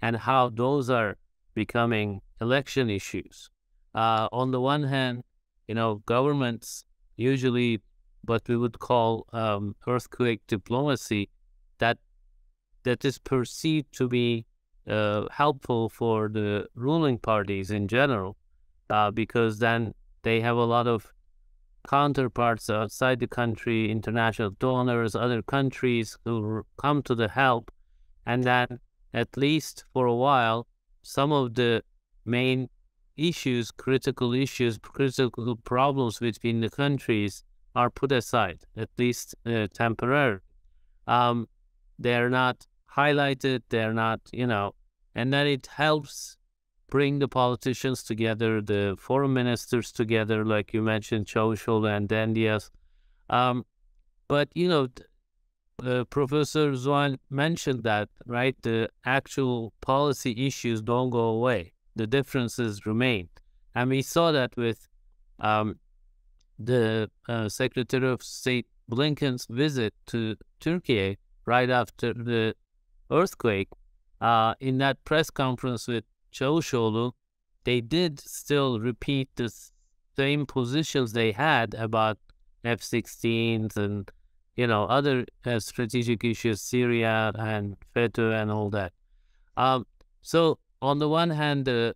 and 0.00 0.16
how 0.16 0.50
those 0.50 0.90
are 0.90 1.16
becoming 1.54 2.20
election 2.40 2.90
issues. 2.90 3.50
Uh, 3.94 4.28
on 4.32 4.50
the 4.50 4.60
one 4.60 4.84
hand, 4.84 5.22
you 5.68 5.74
know, 5.74 6.02
governments 6.06 6.84
usually 7.16 7.80
what 8.22 8.42
we 8.48 8.56
would 8.56 8.78
call 8.78 9.26
um, 9.32 9.76
earthquake 9.86 10.40
diplomacy 10.46 11.28
that 11.78 11.98
that 12.84 13.04
is 13.04 13.18
perceived 13.18 13.90
to 13.92 14.08
be 14.08 14.44
uh, 14.88 15.26
helpful 15.30 15.88
for 15.88 16.28
the 16.28 16.66
ruling 16.74 17.18
parties 17.18 17.70
in 17.70 17.88
general, 17.88 18.36
uh, 18.90 19.10
because 19.10 19.58
then 19.58 19.94
they 20.22 20.40
have 20.40 20.56
a 20.56 20.64
lot 20.64 20.86
of 20.86 21.12
counterparts 21.88 22.70
outside 22.70 23.20
the 23.20 23.26
country, 23.26 23.90
international 23.90 24.50
donors, 24.58 25.14
other 25.14 25.42
countries 25.42 26.16
who 26.24 26.64
come 26.76 27.02
to 27.02 27.14
the 27.14 27.28
help, 27.28 27.70
and 28.26 28.44
then 28.44 28.80
at 29.12 29.36
least 29.36 29.84
for 29.92 30.06
a 30.06 30.14
while, 30.14 30.66
some 31.02 31.32
of 31.32 31.54
the 31.54 31.82
main 32.24 32.68
issues, 33.16 33.70
critical 33.70 34.34
issues, 34.34 34.78
critical 34.78 35.56
problems 35.56 36.18
between 36.18 36.60
the 36.60 36.70
countries 36.70 37.44
are 37.76 37.90
put 37.90 38.12
aside, 38.12 38.60
at 38.76 38.88
least 38.98 39.34
uh. 39.46 39.66
Um, 41.06 41.48
they're 41.98 42.30
not 42.30 42.66
highlighted, 42.96 43.62
they're 43.68 43.92
not, 43.92 44.20
you 44.32 44.46
know, 44.46 44.74
and 45.14 45.32
then 45.32 45.46
it 45.46 45.66
helps 45.66 46.36
bring 46.94 47.18
the 47.18 47.26
politicians 47.26 48.04
together, 48.04 48.62
the 48.62 48.94
foreign 48.96 49.32
ministers 49.32 49.90
together, 49.90 50.44
like 50.44 50.72
you 50.72 50.80
mentioned, 50.80 51.26
Çavuşoğlu 51.26 51.88
and 51.88 52.08
Dendias. 52.08 52.70
Um, 53.28 53.64
but, 54.28 54.48
you 54.54 54.68
know, 54.68 54.86
uh, 55.84 56.04
Professor 56.04 56.70
Zuhal 56.70 57.18
mentioned 57.30 57.82
that, 57.82 58.08
right? 58.26 58.54
The 58.62 58.90
actual 59.04 59.72
policy 59.80 60.46
issues 60.46 60.82
don't 60.82 61.10
go 61.10 61.24
away. 61.38 61.72
The 61.96 62.06
differences 62.06 62.86
remain. 62.86 63.28
And 63.74 63.90
we 63.90 64.00
saw 64.00 64.30
that 64.30 64.56
with 64.56 64.86
um, 65.40 65.80
the 66.60 67.10
uh, 67.28 67.48
Secretary 67.48 68.08
of 68.08 68.22
State 68.22 68.68
Blinken's 68.88 69.48
visit 69.50 69.94
to 70.06 70.36
Turkey 70.60 71.18
right 71.44 71.70
after 71.70 72.14
the 72.14 72.54
earthquake. 73.10 73.70
Uh, 74.20 74.54
in 74.60 74.78
that 74.78 75.04
press 75.04 75.28
conference 75.28 75.88
with 75.88 76.04
Çavuşoğlu, 76.34 77.14
they 77.64 77.80
did 77.80 78.18
still 78.18 78.80
repeat 78.80 79.28
the 79.36 79.48
same 80.16 80.46
positions 80.46 81.12
they 81.12 81.32
had 81.32 81.74
about 81.74 82.18
F-16s 82.64 83.76
and 83.76 84.10
you 84.56 84.66
know 84.66 84.84
other 84.84 85.26
uh, 85.46 85.60
strategic 85.60 86.24
issues, 86.24 86.60
Syria 86.60 87.32
and 87.38 87.76
FETÖ 87.94 88.42
and 88.42 88.50
all 88.50 88.70
that. 88.70 88.92
Um, 89.56 89.86
so 90.22 90.58
on 90.82 90.98
the 90.98 91.08
one 91.08 91.30
hand, 91.30 91.66
the 91.66 91.94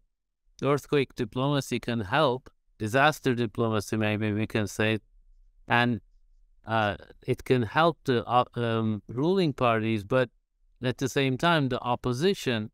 earthquake 0.63 1.15
diplomacy 1.15 1.81
can 1.81 2.01
help, 2.01 2.51
disaster 2.79 3.35
diplomacy 3.35 3.97
maybe 3.97 4.33
we 4.33 4.47
can 4.47 4.67
say, 4.67 4.99
and 5.67 6.01
uh, 6.67 6.97
it 7.27 7.45
can 7.45 7.63
help 7.63 7.99
the 8.05 8.25
uh, 8.25 8.45
um, 8.55 9.03
ruling 9.09 9.53
parties, 9.53 10.05
but 10.05 10.31
at 10.83 10.99
the 10.99 11.09
same 11.09 11.37
time, 11.37 11.69
the 11.69 11.81
opposition 11.81 12.71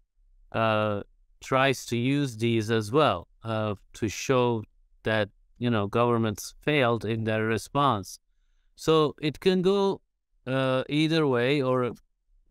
uh, 0.53 1.03
tries 1.45 1.85
to 1.87 1.97
use 1.97 2.39
these 2.39 2.71
as 2.71 2.91
well 2.91 3.29
uh, 3.45 3.75
to 3.93 4.09
show 4.09 4.65
that 5.03 5.29
you 5.59 5.71
know 5.71 5.87
governments 5.87 6.55
failed 6.63 7.05
in 7.05 7.25
their 7.25 7.45
response. 7.45 8.19
So 8.77 9.15
it 9.21 9.39
can 9.41 9.63
go 9.63 10.01
uh, 10.47 10.83
either 10.89 11.27
way, 11.27 11.63
or 11.63 11.93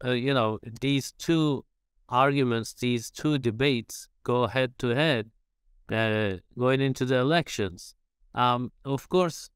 uh, 0.05 0.11
you 0.11 0.33
know 0.33 0.59
these 0.81 1.11
two 1.11 1.65
arguments, 2.07 2.73
these 2.73 3.09
two 3.09 3.37
debates 3.37 4.07
go 4.23 4.47
head 4.47 4.77
to 4.79 4.89
head 4.89 5.31
uh, 5.91 6.37
going 6.57 6.81
into 6.81 7.05
the 7.05 7.17
elections. 7.17 7.95
Um, 8.35 8.71
of 8.85 9.09
course, 9.09 9.49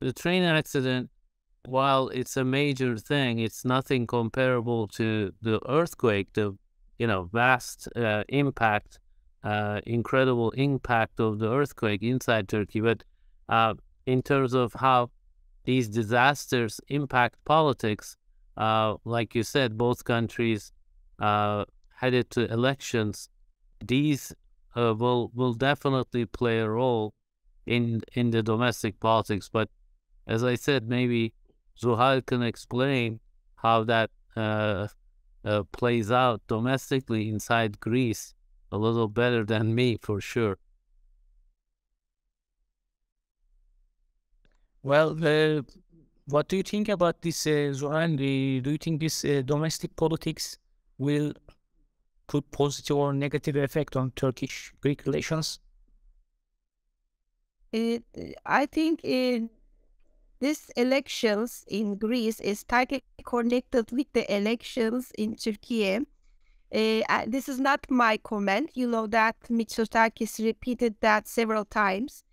the 0.00 0.12
train 0.12 0.42
accident, 0.42 1.10
while 1.66 2.08
it's 2.08 2.36
a 2.36 2.44
major 2.44 2.96
thing, 2.98 3.38
it's 3.38 3.64
nothing 3.64 4.06
comparable 4.06 4.88
to 4.88 5.32
the 5.40 5.60
earthquake, 5.68 6.32
the 6.34 6.56
you 7.02 7.08
know, 7.08 7.28
vast 7.32 7.88
uh, 7.96 8.22
impact, 8.28 9.00
uh, 9.42 9.80
incredible 9.86 10.50
impact 10.52 11.18
of 11.18 11.40
the 11.40 11.50
earthquake 11.50 12.00
inside 12.00 12.48
Turkey. 12.48 12.80
But 12.80 13.02
uh, 13.48 13.74
in 14.06 14.22
terms 14.22 14.54
of 14.54 14.72
how 14.74 15.10
these 15.64 15.88
disasters 15.88 16.80
impact 16.86 17.34
politics, 17.44 18.16
uh, 18.56 18.94
like 19.04 19.34
you 19.34 19.42
said, 19.42 19.76
both 19.76 20.04
countries 20.04 20.72
uh, 21.18 21.64
headed 21.96 22.30
to 22.30 22.40
elections. 22.52 23.28
These 23.84 24.32
uh, 24.76 24.94
will 24.96 25.32
will 25.34 25.54
definitely 25.54 26.24
play 26.26 26.60
a 26.60 26.68
role 26.68 27.14
in 27.66 28.02
in 28.14 28.30
the 28.30 28.44
domestic 28.44 29.00
politics. 29.00 29.48
But 29.52 29.68
as 30.28 30.44
I 30.44 30.54
said, 30.54 30.88
maybe 30.88 31.34
Zuhal 31.82 32.24
can 32.24 32.42
explain 32.42 33.18
how 33.56 33.82
that 33.92 34.10
uh, 35.44 35.62
plays 35.72 36.10
out 36.10 36.40
domestically 36.46 37.28
inside 37.28 37.80
Greece 37.80 38.34
a 38.70 38.78
little 38.78 39.08
better 39.08 39.44
than 39.44 39.74
me 39.74 39.98
for 40.00 40.20
sure. 40.20 40.58
Well, 44.82 45.10
uh, 45.24 45.62
what 46.26 46.48
do 46.48 46.56
you 46.56 46.62
think 46.62 46.88
about 46.88 47.22
this, 47.22 47.46
uh, 47.46 47.72
Zoran? 47.72 48.16
Do 48.16 48.24
you 48.24 48.78
think 48.78 49.00
this 49.00 49.24
uh, 49.24 49.42
domestic 49.44 49.94
politics 49.94 50.58
will 50.98 51.34
put 52.26 52.50
positive 52.50 52.96
or 52.96 53.12
negative 53.12 53.56
effect 53.56 53.96
on 53.96 54.10
Turkish-Greek 54.12 55.04
relations? 55.06 55.60
It, 57.72 58.04
I 58.44 58.66
think 58.66 59.00
in 59.04 59.50
this 60.42 60.70
elections 60.76 61.64
in 61.68 61.94
Greece 61.94 62.40
is 62.40 62.64
tightly 62.64 63.04
connected 63.24 63.92
with 63.92 64.08
the 64.12 64.24
elections 64.34 65.12
in 65.16 65.36
Turkey. 65.36 66.00
Uh, 66.74 67.24
this 67.28 67.48
is 67.48 67.60
not 67.60 67.80
my 67.88 68.16
comment. 68.16 68.70
You 68.74 68.88
know 68.88 69.06
that 69.06 69.36
Mitsotakis 69.48 70.44
repeated 70.44 70.96
that 71.00 71.28
several 71.28 71.64
times. 71.64 72.24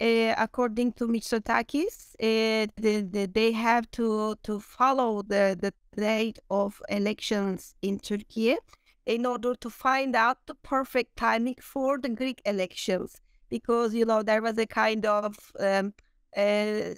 Uh, 0.00 0.34
according 0.38 0.92
to 0.94 1.06
Mitsotakis, 1.06 2.14
uh, 2.14 2.66
the, 2.76 3.02
the, 3.02 3.26
they 3.26 3.52
have 3.52 3.90
to, 3.90 4.36
to 4.42 4.58
follow 4.58 5.20
the, 5.20 5.58
the 5.60 5.74
date 5.94 6.38
of 6.50 6.80
elections 6.88 7.74
in 7.82 7.98
Turkey 7.98 8.56
in 9.04 9.26
order 9.26 9.54
to 9.56 9.68
find 9.68 10.16
out 10.16 10.38
the 10.46 10.54
perfect 10.54 11.14
timing 11.18 11.56
for 11.60 11.98
the 11.98 12.08
Greek 12.08 12.40
elections. 12.46 13.20
Because, 13.50 13.92
you 13.92 14.06
know, 14.06 14.22
there 14.22 14.40
was 14.40 14.56
a 14.56 14.66
kind 14.66 15.04
of 15.04 15.36
um, 15.58 15.92
uh, 16.34 16.94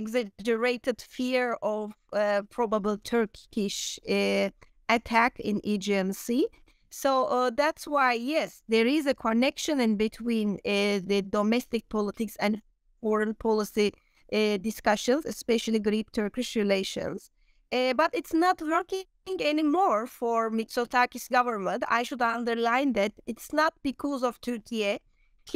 exaggerated 0.00 0.98
fear 1.16 1.44
of 1.62 1.92
uh, 2.12 2.42
probable 2.56 2.96
Turkish 3.14 3.98
uh, 4.08 4.48
attack 4.88 5.32
in 5.48 5.56
Aegean 5.72 6.12
Sea. 6.24 6.46
So 6.90 7.10
uh, 7.26 7.50
that's 7.62 7.84
why, 7.94 8.10
yes, 8.34 8.50
there 8.74 8.88
is 8.98 9.04
a 9.06 9.14
connection 9.14 9.76
in 9.86 9.96
between 10.06 10.48
uh, 10.64 11.00
the 11.10 11.20
domestic 11.38 11.82
politics 11.96 12.36
and 12.44 12.62
foreign 13.02 13.34
policy 13.34 13.88
uh, 14.32 14.56
discussions, 14.70 15.22
especially 15.26 15.80
Greek-Turkish 15.90 16.56
relations. 16.56 17.30
Uh, 17.70 17.92
but 18.00 18.10
it's 18.14 18.34
not 18.44 18.62
working 18.62 19.04
anymore 19.52 20.06
for 20.06 20.50
Mitsotakis 20.50 21.26
government. 21.38 21.82
I 21.98 22.02
should 22.06 22.22
underline 22.22 22.94
that 22.94 23.12
it's 23.26 23.52
not 23.52 23.74
because 23.82 24.22
of 24.28 24.40
Turkey. 24.40 24.98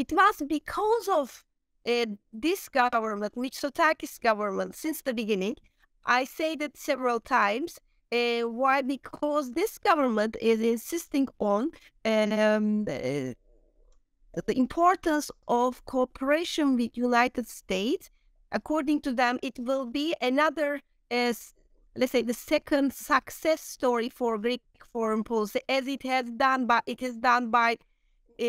It 0.03 0.11
was 0.13 0.37
because 0.57 1.09
of 1.09 1.45
uh, 1.87 2.07
this 2.33 2.69
government, 2.69 3.35
Mitsotakis 3.35 4.21
government, 4.21 4.75
since 4.75 5.03
the 5.03 5.15
beginning, 5.15 5.57
I 6.05 6.25
say 6.25 6.57
that 6.57 6.77
several 6.77 7.21
times. 7.21 7.79
Uh, 8.11 8.43
why? 8.43 8.83
Because 8.83 9.53
this 9.53 9.79
government 9.79 10.37
is 10.41 10.61
insisting 10.61 11.29
on 11.39 11.71
um, 12.05 12.83
uh, 12.87 13.33
the 14.47 14.55
importance 14.55 15.31
of 15.49 15.85
cooperation 15.87 16.77
with 16.77 16.97
United 16.97 17.49
States. 17.49 18.11
According 18.51 19.01
to 19.03 19.13
them, 19.13 19.39
it 19.43 19.59
will 19.59 19.87
be 19.87 20.15
another, 20.21 20.83
uh, 21.11 21.33
let's 21.97 22.13
say, 22.13 22.21
the 22.21 22.35
second 22.35 22.93
success 22.93 23.63
story 23.63 24.11
for 24.11 24.37
Greek 24.37 24.61
foreign 24.93 25.25
policy, 25.25 25.61
as 25.69 25.87
it 25.87 26.03
has 26.03 26.27
done 26.31 26.67
by 26.67 26.83
it 26.87 27.03
is 27.03 27.17
done 27.17 27.51
by 27.51 27.79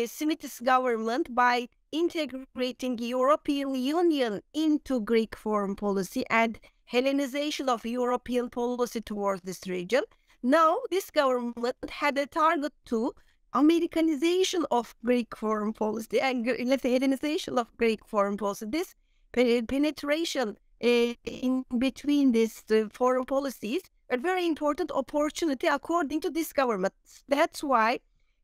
Simitis 0.06 0.62
government 0.62 1.34
by 1.34 1.68
integrating 1.92 2.98
European 2.98 3.74
Union 3.74 4.40
into 4.52 5.00
Greek 5.00 5.36
foreign 5.36 5.76
policy 5.76 6.24
and 6.28 6.58
Hellenization 6.92 7.68
of 7.68 7.86
European 7.86 8.50
policy 8.50 9.00
towards 9.00 9.42
this 9.42 9.60
region. 9.66 10.02
Now, 10.42 10.78
this 10.90 11.10
government 11.10 11.76
had 11.88 12.18
a 12.18 12.26
target 12.26 12.72
to 12.86 13.14
Americanization 13.52 14.66
of 14.70 14.94
Greek 15.04 15.36
foreign 15.36 15.72
policy 15.72 16.20
and 16.20 16.44
let's 16.68 16.82
say 16.82 16.98
Hellenization 16.98 17.56
of 17.58 17.74
Greek 17.76 18.00
foreign 18.06 18.36
policy. 18.36 18.66
This 18.68 18.94
penetration 19.32 20.56
uh, 20.82 21.14
in 21.24 21.64
between 21.78 22.32
these 22.32 22.62
foreign 22.92 23.24
policies 23.24 23.82
a 24.10 24.16
very 24.16 24.46
important 24.46 24.90
opportunity 24.92 25.66
according 25.66 26.20
to 26.20 26.30
this 26.30 26.52
government. 26.52 26.94
That's 27.28 27.62
why 27.62 28.00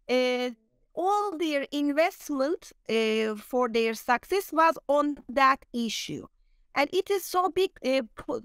uh, 0.09 0.51
all 0.94 1.37
their 1.37 1.66
investment 1.72 2.72
uh, 2.88 3.35
for 3.37 3.68
their 3.68 3.94
success 3.94 4.53
was 4.53 4.76
on 4.88 5.16
that 5.29 5.64
issue. 5.72 6.26
And 6.74 6.88
it 6.92 7.11
is 7.11 7.24
so 7.24 7.50
big 7.50 7.70
a 7.85 8.03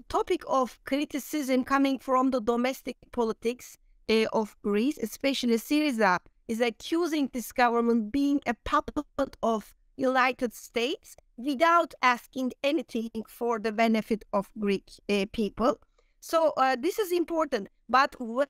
topic 0.08 0.42
of 0.48 0.78
criticism 0.84 1.64
coming 1.64 1.98
from 1.98 2.30
the 2.30 2.40
domestic 2.40 2.96
politics 3.12 3.78
uh, 4.08 4.26
of 4.32 4.56
Greece, 4.62 4.98
especially 4.98 5.56
Syriza 5.56 6.18
is 6.48 6.60
accusing 6.60 7.30
this 7.32 7.52
government 7.52 8.12
being 8.12 8.40
a 8.46 8.54
puppet 8.64 9.36
of 9.42 9.74
United 9.96 10.54
States 10.54 11.16
without 11.36 11.94
asking 12.02 12.52
anything 12.62 13.10
for 13.28 13.58
the 13.58 13.72
benefit 13.72 14.24
of 14.32 14.50
Greek 14.58 14.90
uh, 15.08 15.26
people. 15.32 15.78
So 16.20 16.52
uh, 16.56 16.76
this 16.78 16.98
is 16.98 17.12
important. 17.12 17.68
But 17.88 18.16
where, 18.18 18.46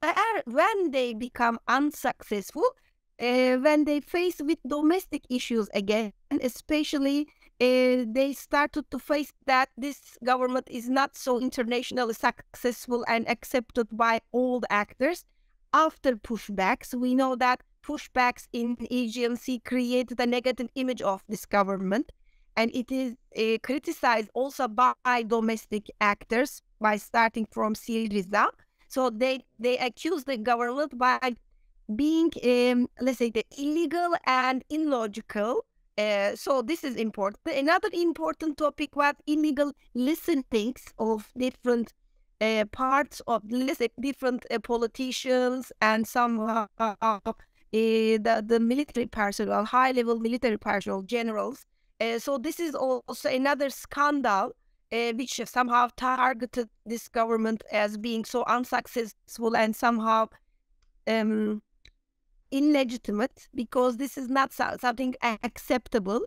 when 0.46 0.90
they 0.90 1.12
become 1.12 1.58
unsuccessful, 1.68 2.64
uh, 3.20 3.56
when 3.56 3.84
they 3.84 4.00
face 4.00 4.40
with 4.40 4.58
domestic 4.66 5.24
issues 5.30 5.68
again, 5.74 6.12
especially 6.42 7.28
uh, 7.60 8.04
they 8.06 8.34
started 8.36 8.90
to 8.90 8.98
face 8.98 9.32
that 9.46 9.70
this 9.76 10.18
government 10.22 10.66
is 10.70 10.88
not 10.88 11.16
so 11.16 11.40
internationally 11.40 12.12
successful 12.12 13.04
and 13.08 13.28
accepted 13.28 13.86
by 13.90 14.20
all 14.32 14.60
the 14.60 14.70
actors. 14.72 15.24
After 15.72 16.16
pushbacks, 16.16 16.94
we 16.94 17.14
know 17.14 17.34
that 17.36 17.62
pushbacks 17.82 18.46
in 18.52 18.76
Aegean 18.90 19.36
Sea 19.36 19.60
created 19.60 20.20
a 20.20 20.26
negative 20.26 20.68
image 20.74 21.02
of 21.02 21.22
this 21.28 21.46
government, 21.46 22.12
and 22.56 22.70
it 22.74 22.90
is 22.90 23.14
uh, 23.38 23.58
criticized 23.62 24.30
also 24.34 24.68
by 24.68 25.22
domestic 25.26 25.86
actors 26.00 26.62
by 26.80 26.96
starting 26.96 27.46
from 27.50 27.74
Syriza. 27.74 28.48
So 28.88 29.10
they 29.10 29.44
they 29.58 29.78
accuse 29.78 30.24
the 30.24 30.36
government 30.36 30.96
by 30.96 31.36
being, 31.94 32.30
um, 32.44 32.88
let's 33.00 33.18
say, 33.18 33.30
the 33.30 33.44
illegal 33.58 34.14
and 34.26 34.64
illogical. 34.70 35.64
Uh, 35.98 36.34
so 36.34 36.60
this 36.62 36.84
is 36.84 36.96
important. 36.96 37.56
Another 37.56 37.88
important 37.92 38.58
topic 38.58 38.94
was 38.96 39.14
illegal 39.26 39.72
listenings 39.94 40.84
of 40.98 41.30
different 41.36 41.92
uh, 42.40 42.64
parts 42.70 43.22
of 43.26 43.42
let's 43.48 43.78
say, 43.78 43.88
different 44.00 44.44
uh, 44.50 44.58
politicians 44.58 45.72
and 45.80 46.06
some 46.06 46.40
uh, 46.40 46.66
uh, 46.78 46.94
uh, 47.00 47.18
the 47.72 48.44
the 48.46 48.60
military 48.60 49.06
personnel, 49.06 49.64
high 49.64 49.92
level 49.92 50.18
military 50.18 50.58
personnel, 50.58 51.02
generals. 51.02 51.64
so 52.18 52.38
this 52.38 52.60
is 52.60 52.74
also 52.74 53.28
another 53.30 53.70
scandal 53.70 54.52
which 54.90 55.40
somehow 55.46 55.88
targeted 55.96 56.68
this 56.84 57.08
government 57.08 57.62
as 57.72 57.96
being 57.98 58.24
so 58.24 58.44
unsuccessful 58.44 59.56
and 59.56 59.74
somehow 59.74 60.28
um, 61.06 61.62
illegitimate 62.56 63.48
because 63.54 63.96
this 63.96 64.16
is 64.16 64.28
not 64.28 64.52
something 64.52 65.14
acceptable. 65.22 66.22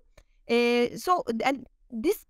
Uh, 0.50 0.88
so, 0.96 1.24
and 1.44 1.68
this 1.92 2.26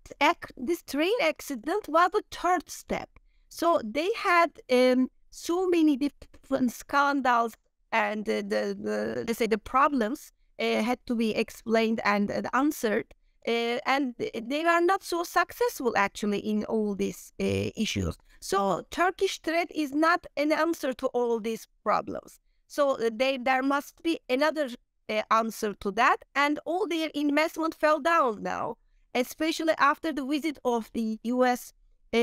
this 0.56 0.82
train 0.82 1.12
accident 1.22 1.88
was 1.88 2.10
the 2.12 2.22
third 2.30 2.68
step. 2.70 3.08
So 3.48 3.80
they 3.84 4.10
had 4.16 4.50
um, 4.70 5.10
so 5.30 5.68
many 5.68 5.96
different 5.96 6.72
scandals 6.72 7.54
and 7.92 8.28
uh, 8.28 8.42
the, 8.42 8.76
the 8.78 9.24
let's 9.26 9.38
say 9.38 9.46
the 9.46 9.58
problems 9.58 10.32
uh, 10.58 10.82
had 10.82 10.98
to 11.06 11.14
be 11.14 11.34
explained 11.34 12.00
and 12.04 12.30
uh, 12.30 12.42
answered. 12.52 13.06
And 13.46 14.14
they 14.18 14.64
are 14.64 14.82
not 14.82 15.02
so 15.02 15.24
successful 15.24 15.94
actually 15.96 16.40
in 16.40 16.64
all 16.64 16.94
these 16.94 17.32
uh, 17.40 17.70
issues. 17.74 18.16
So 18.40 18.84
Turkish 18.90 19.40
threat 19.40 19.68
is 19.74 19.92
not 19.92 20.26
an 20.36 20.52
answer 20.52 20.92
to 20.92 21.06
all 21.08 21.40
these 21.40 21.66
problems. 21.82 22.38
So 22.70 22.92
uh, 22.92 23.10
they, 23.12 23.36
there 23.36 23.64
must 23.64 24.00
be 24.00 24.20
another 24.28 24.68
uh, 25.08 25.22
answer 25.28 25.74
to 25.74 25.90
that. 25.90 26.18
And 26.36 26.60
all 26.64 26.86
their 26.86 27.10
investment 27.14 27.74
fell 27.74 27.98
down 27.98 28.44
now, 28.44 28.76
especially 29.12 29.74
after 29.76 30.12
the 30.12 30.24
visit 30.24 30.56
of 30.64 30.88
the 30.92 31.18
U.S., 31.24 31.72
uh, 32.14 32.16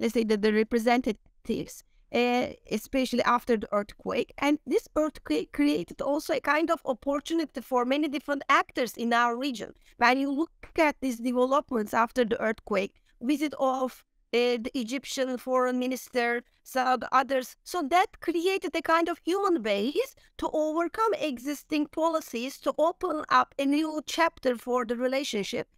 let's 0.00 0.14
say 0.14 0.24
the, 0.24 0.36
the 0.36 0.52
representatives, 0.52 1.84
uh, 2.12 2.46
especially 2.68 3.22
after 3.22 3.56
the 3.56 3.68
earthquake. 3.72 4.34
And 4.38 4.58
this 4.66 4.88
earthquake 4.96 5.52
created 5.52 6.02
also 6.02 6.34
a 6.34 6.40
kind 6.40 6.68
of 6.68 6.80
opportunity 6.84 7.60
for 7.60 7.84
many 7.84 8.08
different 8.08 8.42
actors 8.48 8.96
in 8.96 9.12
our 9.12 9.36
region. 9.36 9.74
When 9.98 10.18
you 10.18 10.32
look 10.32 10.50
at 10.80 10.96
these 11.00 11.18
developments 11.18 11.94
after 11.94 12.24
the 12.24 12.40
earthquake, 12.42 13.00
visit 13.20 13.54
of 13.60 14.04
the 14.32 14.70
Egyptian 14.74 15.36
foreign 15.38 15.78
minister, 15.78 16.42
some 16.62 17.00
others. 17.12 17.56
So 17.64 17.82
that 17.90 18.20
created 18.20 18.74
a 18.74 18.82
kind 18.82 19.08
of 19.08 19.20
human 19.24 19.62
base 19.62 20.14
to 20.38 20.48
overcome 20.52 21.14
existing 21.20 21.86
policies 21.86 22.58
to 22.60 22.72
open 22.78 23.24
up 23.28 23.54
a 23.58 23.66
new 23.66 24.00
chapter 24.06 24.56
for 24.56 24.84
the 24.84 24.96
relationship. 24.96 25.68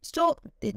So 0.00 0.36
this 0.60 0.74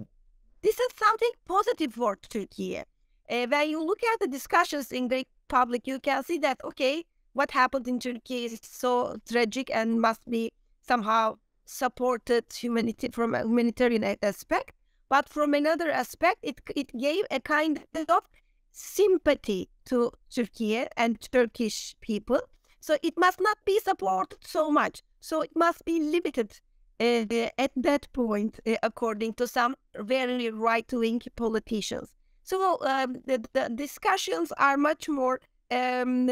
is 0.63 0.87
something 0.95 1.31
positive 1.47 1.93
for 1.93 2.15
Turkey. 2.15 2.77
Uh, 2.77 3.47
when 3.47 3.69
you 3.69 3.83
look 3.83 4.03
at 4.03 4.19
the 4.19 4.27
discussions 4.27 4.91
in 4.91 5.07
Greek 5.07 5.27
public, 5.47 5.87
you 5.87 5.99
can 5.99 6.23
see 6.23 6.37
that, 6.39 6.59
okay, 6.63 7.05
what 7.33 7.51
happened 7.51 7.87
in 7.87 7.99
Turkey 7.99 8.45
is 8.45 8.59
so 8.61 9.15
tragic 9.29 9.71
and 9.73 10.01
must 10.01 10.21
be 10.29 10.51
somehow 10.85 11.37
supported 11.65 12.43
humanity 12.51 13.07
from 13.11 13.33
a 13.33 13.43
humanitarian 13.43 14.03
aspect. 14.21 14.73
But 15.11 15.27
from 15.27 15.53
another 15.53 15.91
aspect, 15.91 16.37
it, 16.41 16.61
it 16.73 16.97
gave 16.97 17.25
a 17.29 17.41
kind 17.41 17.83
of 18.07 18.23
sympathy 18.71 19.67
to 19.87 20.13
Turkey 20.33 20.87
and 20.95 21.19
Turkish 21.19 21.95
people. 21.99 22.39
So 22.79 22.95
it 23.03 23.15
must 23.17 23.41
not 23.41 23.57
be 23.65 23.77
supported 23.79 24.37
so 24.47 24.71
much. 24.71 25.03
So 25.19 25.41
it 25.41 25.51
must 25.53 25.83
be 25.83 25.99
limited 25.99 26.61
uh, 27.01 27.49
at 27.57 27.71
that 27.75 28.07
point, 28.13 28.61
uh, 28.65 28.77
according 28.83 29.33
to 29.33 29.47
some 29.49 29.75
very 29.97 30.49
right-wing 30.49 31.21
politicians. 31.35 32.15
So 32.43 32.77
um, 32.81 33.17
the, 33.25 33.43
the, 33.51 33.69
discussions 33.75 34.53
are 34.57 34.77
much 34.77 35.09
more 35.09 35.41
um, 35.71 36.29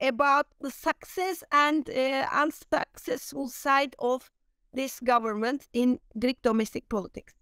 about 0.00 0.46
the 0.62 0.70
success 0.70 1.44
and 1.52 1.90
uh, 1.90 2.26
unsuccessful 2.32 3.50
side 3.50 3.94
of 3.98 4.30
this 4.72 4.98
government 4.98 5.68
in 5.74 6.00
Greek 6.18 6.40
domestic 6.40 6.88
politics. 6.88 7.34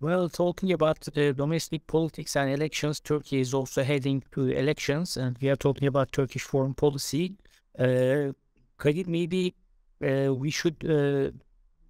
Well, 0.00 0.28
talking 0.28 0.72
about 0.72 1.08
uh, 1.08 1.32
domestic 1.32 1.84
politics 1.88 2.36
and 2.36 2.52
elections, 2.52 3.00
Turkey 3.00 3.40
is 3.40 3.52
also 3.52 3.82
heading 3.82 4.22
to 4.30 4.46
elections, 4.46 5.16
and 5.16 5.36
we 5.42 5.48
are 5.48 5.56
talking 5.56 5.88
about 5.88 6.12
Turkish 6.12 6.42
foreign 6.42 6.74
policy. 6.74 7.34
Uh, 7.76 8.30
Kadir, 8.78 9.08
maybe 9.08 9.56
uh, 10.00 10.32
we 10.32 10.50
should 10.50 10.76
uh, 10.88 11.32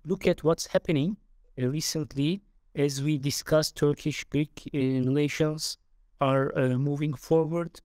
look 0.07 0.27
at 0.27 0.42
what's 0.42 0.66
happening 0.68 1.18
uh, 1.61 1.66
recently 1.66 2.40
as 2.75 3.03
we 3.03 3.18
discuss 3.18 3.71
Turkish-Greek 3.73 4.71
uh, 4.73 4.79
relations 4.79 5.77
are 6.18 6.57
uh, 6.57 6.79
moving 6.79 7.12
forward. 7.12 7.79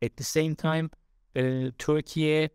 At 0.00 0.16
the 0.16 0.22
same 0.22 0.54
time, 0.54 0.92
Turkey 1.78 2.48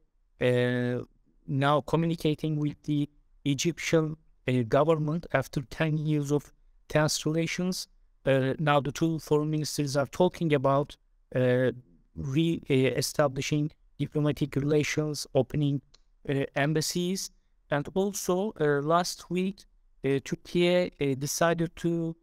now 1.46 1.82
communicating 1.82 2.56
with 2.56 2.82
the 2.84 3.10
Egyptian 3.44 4.16
a 4.48 4.64
government 4.64 5.26
after 5.34 5.62
10 5.62 5.98
years 5.98 6.32
of 6.32 6.52
tense 6.90 7.26
relations. 7.26 7.88
Uh, 8.26 8.54
now 8.60 8.80
the 8.80 8.92
two 8.92 9.20
foreign 9.20 9.50
ministers 9.50 9.98
are 9.98 10.08
talking 10.08 10.54
about 10.54 10.96
uh, 11.36 11.72
re-establishing 12.16 13.72
diplomatic 14.00 14.56
relations, 14.56 15.28
opening 15.34 15.82
uh, 16.30 16.46
embassies, 16.56 17.32
and 17.72 17.90
also 17.96 18.54
uh, 18.60 18.82
last 18.82 19.30
week 19.30 19.66
uh, 20.06 20.20
Turkey 20.24 20.92
uh, 21.02 21.16
decided 21.18 21.76
to 21.78 22.16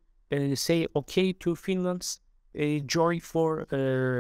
say 0.55 0.87
okay 0.95 1.33
to 1.33 1.57
Finland's 1.57 2.21
join 2.87 3.19
for 3.19 3.67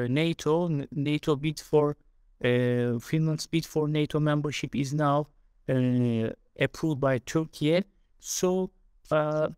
NATO. 0.08 0.68
NATO 0.90 1.36
bid 1.36 1.60
for 1.60 1.96
Finland's 2.40 3.46
bid 3.46 3.64
for 3.64 3.86
NATO 3.86 4.18
membership 4.18 4.74
is 4.74 4.92
now 4.92 5.28
approved 6.60 7.00
by 7.00 7.18
Turkey. 7.18 7.82
So 8.18 8.70
uh, 9.10 9.48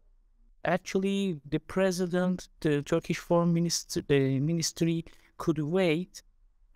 actually, 0.65 1.41
the 1.49 1.59
president, 1.59 2.49
the 2.61 2.83
Turkish 2.83 3.19
foreign 3.19 3.53
minister, 3.53 4.03
the 4.07 4.39
ministry 4.39 5.05
could 5.37 5.59
wait 5.59 6.23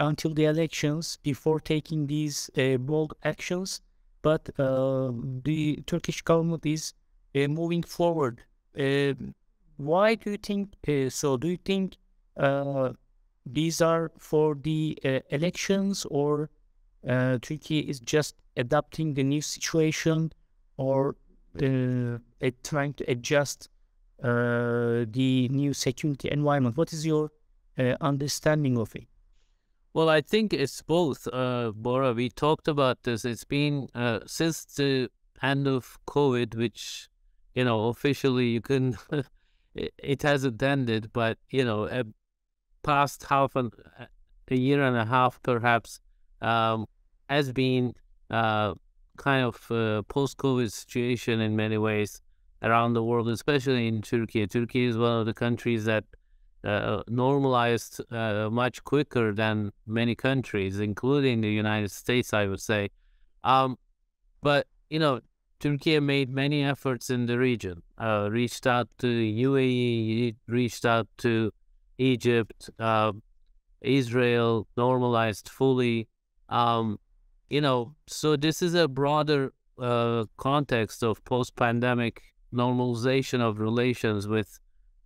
until 0.00 0.34
the 0.34 0.44
elections 0.44 1.18
before 1.22 1.60
taking 1.60 2.06
these 2.06 2.50
uh, 2.58 2.76
bold 2.76 3.14
actions. 3.24 3.80
But 4.22 4.50
uh, 4.58 5.12
the 5.44 5.82
Turkish 5.86 6.22
government 6.22 6.66
is 6.66 6.94
uh, 7.34 7.46
moving 7.46 7.82
forward. 7.82 8.42
Uh, 8.78 9.14
why 9.76 10.16
do 10.16 10.32
you 10.32 10.36
think 10.38 10.74
uh, 10.88 11.10
so? 11.10 11.36
Do 11.36 11.48
you 11.48 11.58
think 11.64 11.96
these 13.46 13.80
are 13.80 14.10
for 14.18 14.56
the 14.56 14.98
elections 15.30 16.04
or 16.10 16.50
Turkey 17.04 17.80
is 17.80 18.00
just 18.00 18.34
adapting 18.56 19.14
the 19.14 19.22
new 19.22 19.40
situation 19.40 20.32
or 20.76 21.16
uh, 21.62 22.18
trying 22.62 22.94
to 22.94 23.10
adjust 23.10 23.68
uh, 24.22 25.04
the 25.08 25.48
new 25.50 25.72
security 25.72 26.30
environment? 26.30 26.76
What 26.76 26.92
is 26.92 27.06
your 27.06 27.30
uh, 27.78 27.96
understanding 28.00 28.78
of 28.78 28.94
it? 28.94 29.06
Well, 29.94 30.08
I 30.10 30.20
think 30.20 30.52
it's 30.52 30.82
both, 30.82 31.26
uh, 31.32 31.72
Bora. 31.74 32.12
We 32.12 32.28
talked 32.28 32.68
about 32.68 33.02
this. 33.04 33.24
It's 33.24 33.44
been 33.44 33.88
uh, 33.94 34.20
since 34.26 34.64
the 34.64 35.10
end 35.42 35.66
of 35.66 35.98
COVID, 36.06 36.54
which, 36.54 37.08
you 37.54 37.64
know, 37.64 37.88
officially 37.88 38.48
you 38.48 38.60
can 38.60 38.98
it, 39.74 39.94
it 39.98 40.22
hasn't 40.22 40.62
ended, 40.62 41.10
but 41.12 41.38
you 41.50 41.64
know, 41.64 41.88
past 42.82 43.24
half 43.24 43.56
an, 43.56 43.70
a 44.48 44.54
year 44.54 44.82
and 44.82 44.96
a 44.96 45.06
half 45.06 45.42
perhaps 45.42 46.00
um, 46.42 46.86
has 47.28 47.52
been 47.52 47.94
uh, 48.30 48.74
kind 49.16 49.44
of 49.44 49.70
a 49.70 50.02
post-COVID 50.08 50.70
situation 50.70 51.40
in 51.40 51.56
many 51.56 51.78
ways 51.78 52.20
around 52.62 52.94
the 52.94 53.02
world, 53.02 53.28
especially 53.28 53.88
in 53.88 54.02
Turkey. 54.02 54.46
Turkey 54.46 54.84
is 54.84 54.96
one 54.96 55.20
of 55.20 55.26
the 55.26 55.34
countries 55.34 55.84
that 55.84 56.04
uh, 56.64 57.02
normalized 57.08 58.00
uh, 58.12 58.48
much 58.50 58.82
quicker 58.84 59.32
than 59.32 59.72
many 59.86 60.14
countries, 60.14 60.80
including 60.80 61.40
the 61.40 61.50
United 61.50 61.90
States, 61.90 62.32
I 62.32 62.46
would 62.46 62.60
say. 62.60 62.90
Um, 63.44 63.78
but 64.42 64.66
you 64.90 64.98
know, 64.98 65.20
Turkey 65.60 65.98
made 66.00 66.30
many 66.30 66.64
efforts 66.64 67.10
in 67.10 67.26
the 67.26 67.38
region. 67.38 67.82
Uh, 67.98 68.28
reached 68.30 68.66
out 68.66 68.88
to 68.98 69.06
UAE, 69.06 70.34
reached 70.48 70.84
out 70.84 71.08
to 71.18 71.52
Egypt, 71.98 72.68
uh, 72.78 73.12
Israel, 73.80 74.66
normalized 74.76 75.48
fully. 75.48 76.08
Um, 76.48 76.98
you 77.48 77.60
know, 77.60 77.94
so 78.06 78.36
this 78.36 78.62
is 78.62 78.74
a 78.74 78.88
broader 78.88 79.52
uh, 79.78 80.24
context 80.36 81.02
of 81.02 81.24
post-pandemic 81.24 82.22
normalization 82.52 83.40
of 83.40 83.60
relations 83.60 84.26
with 84.26 84.58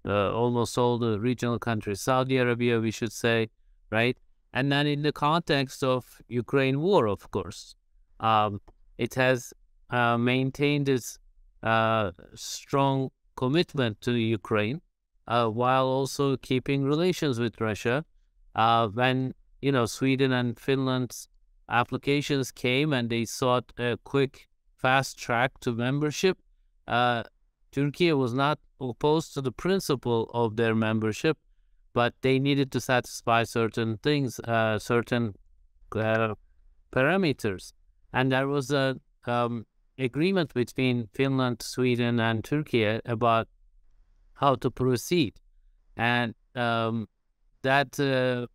uh, 0.07 0.33
almost 0.33 0.79
all 0.79 0.99
the 0.99 1.19
regional 1.21 1.59
countries, 1.59 2.01
Saudi 2.01 2.39
Arabia, 2.39 2.81
we 2.81 2.91
should 2.91 3.13
say, 3.13 3.51
right? 3.91 4.17
And 4.53 4.73
then 4.73 4.87
in 4.87 5.03
the 5.03 5.13
context 5.13 5.85
of 5.85 6.21
Ukraine 6.29 6.81
war, 6.81 7.07
of 7.07 7.31
course, 7.31 7.75
um, 8.21 8.61
it 8.99 9.15
has 9.15 9.53
uh, 9.91 10.17
maintained 10.19 10.89
its 10.89 11.19
uh, 11.63 12.13
strong 12.35 13.11
commitment 13.37 14.01
to 14.03 14.13
Ukraine 14.13 14.81
uh, 15.29 15.49
while 15.49 15.87
also 15.87 16.37
keeping 16.37 16.85
relations 16.85 17.39
with 17.39 17.61
Russia. 17.61 18.05
Uh, 18.55 18.89
when 18.89 19.35
you 19.61 19.73
know 19.73 19.87
Sweden 19.87 20.33
and 20.33 20.59
Finland's 20.59 21.29
applications 21.69 22.51
came 22.51 22.93
and 22.93 23.09
they 23.11 23.25
sought 23.25 23.73
a 23.79 23.97
quick, 24.05 24.49
fast 24.77 25.19
track 25.19 25.59
to 25.61 25.73
membership, 25.73 26.39
uh, 26.89 27.23
Turkey 27.71 28.13
was 28.13 28.35
not 28.35 28.59
opposed 28.81 29.35
to 29.35 29.41
the 29.41 29.53
principle 29.53 30.31
of 30.35 30.57
their 30.57 30.75
membership, 30.75 31.39
but 31.93 32.15
they 32.23 32.39
needed 32.39 32.73
to 32.73 32.81
satisfy 32.81 33.45
certain 33.45 33.99
things, 33.99 34.41
uh, 34.41 34.79
certain 34.79 35.35
uh, 35.95 36.35
parameters. 36.93 37.73
And 38.13 38.33
there 38.33 38.49
was 38.49 38.73
a 38.73 38.97
um, 39.27 39.67
agreement 39.99 40.53
between 40.53 41.09
Finland, 41.13 41.63
Sweden, 41.63 42.19
and 42.19 42.43
Turkey 42.43 43.01
about 43.05 43.49
how 44.35 44.57
to 44.57 44.71
proceed. 44.71 45.35
And 45.97 46.35
um, 46.57 47.09
that 47.63 48.01
uh, 48.01 48.47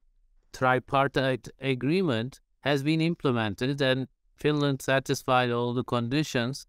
tripartite 0.58 1.50
agreement 1.60 2.40
has 2.62 2.84
been 2.84 3.02
implemented, 3.02 3.82
and 3.82 4.08
Finland 4.36 4.82
satisfied 4.82 5.52
all 5.52 5.74
the 5.74 5.84
conditions 5.84 6.66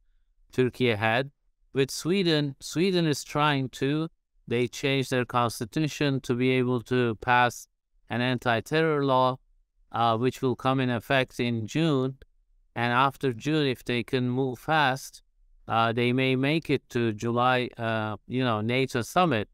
Turkey 0.53 0.95
had 0.95 1.31
with 1.77 1.91
Sweden, 1.91 2.57
Sweden 2.59 3.07
is 3.07 3.23
trying 3.23 3.69
to. 3.69 4.09
They 4.49 4.67
changed 4.67 5.11
their 5.11 5.27
constitution 5.27 6.21
to 6.23 6.35
be 6.35 6.53
able 6.53 6.81
to 6.85 7.17
pass 7.17 7.69
an 8.09 8.23
anti-terror 8.23 9.05
law, 9.05 9.37
uh, 9.93 10.17
which 10.17 10.41
will 10.41 10.57
come 10.57 10.81
in 10.81 10.89
effect 10.89 11.39
in 11.39 11.67
June. 11.67 12.17
And 12.75 12.95
after 12.95 13.35
June, 13.35 13.67
if 13.67 13.85
they 13.85 14.03
can 14.03 14.31
move 14.31 14.59
fast, 14.59 15.23
uh, 15.69 15.93
they 15.93 16.15
may 16.15 16.35
make 16.35 16.71
it 16.71 16.89
to 16.91 17.13
July, 17.13 17.69
uh, 17.77 18.17
you 18.27 18.43
know, 18.43 18.63
NATO 18.63 19.03
summit. 19.03 19.49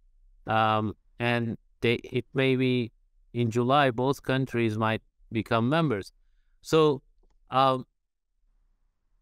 Um, 0.46 0.94
and 1.18 1.58
they, 1.80 1.94
it 1.94 2.26
may 2.34 2.54
be 2.54 2.92
in 3.32 3.50
July, 3.50 3.90
both 3.90 4.22
countries 4.22 4.76
might 4.76 5.02
become 5.30 5.68
members. 5.68 6.12
So, 6.60 7.02
um, 7.50 7.86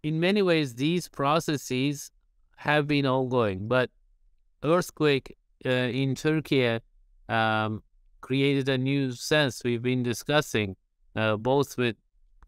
in 0.03 0.19
many 0.21 0.43
ways, 0.43 0.75
these 0.75 1.09
processes 1.09 2.11
have 2.57 2.87
been 2.87 3.07
ongoing, 3.07 3.69
but 3.69 3.91
earthquake 4.63 5.37
uh, 5.65 5.69
in 5.69 6.15
Turkey 6.15 6.79
um, 7.29 7.83
created 8.21 8.69
a 8.69 8.79
new 8.79 9.13
sense 9.13 9.63
we've 9.65 9.83
been 9.83 10.03
discussing, 10.03 10.77
uh, 11.17 11.37
both 11.37 11.77
with 11.77 11.97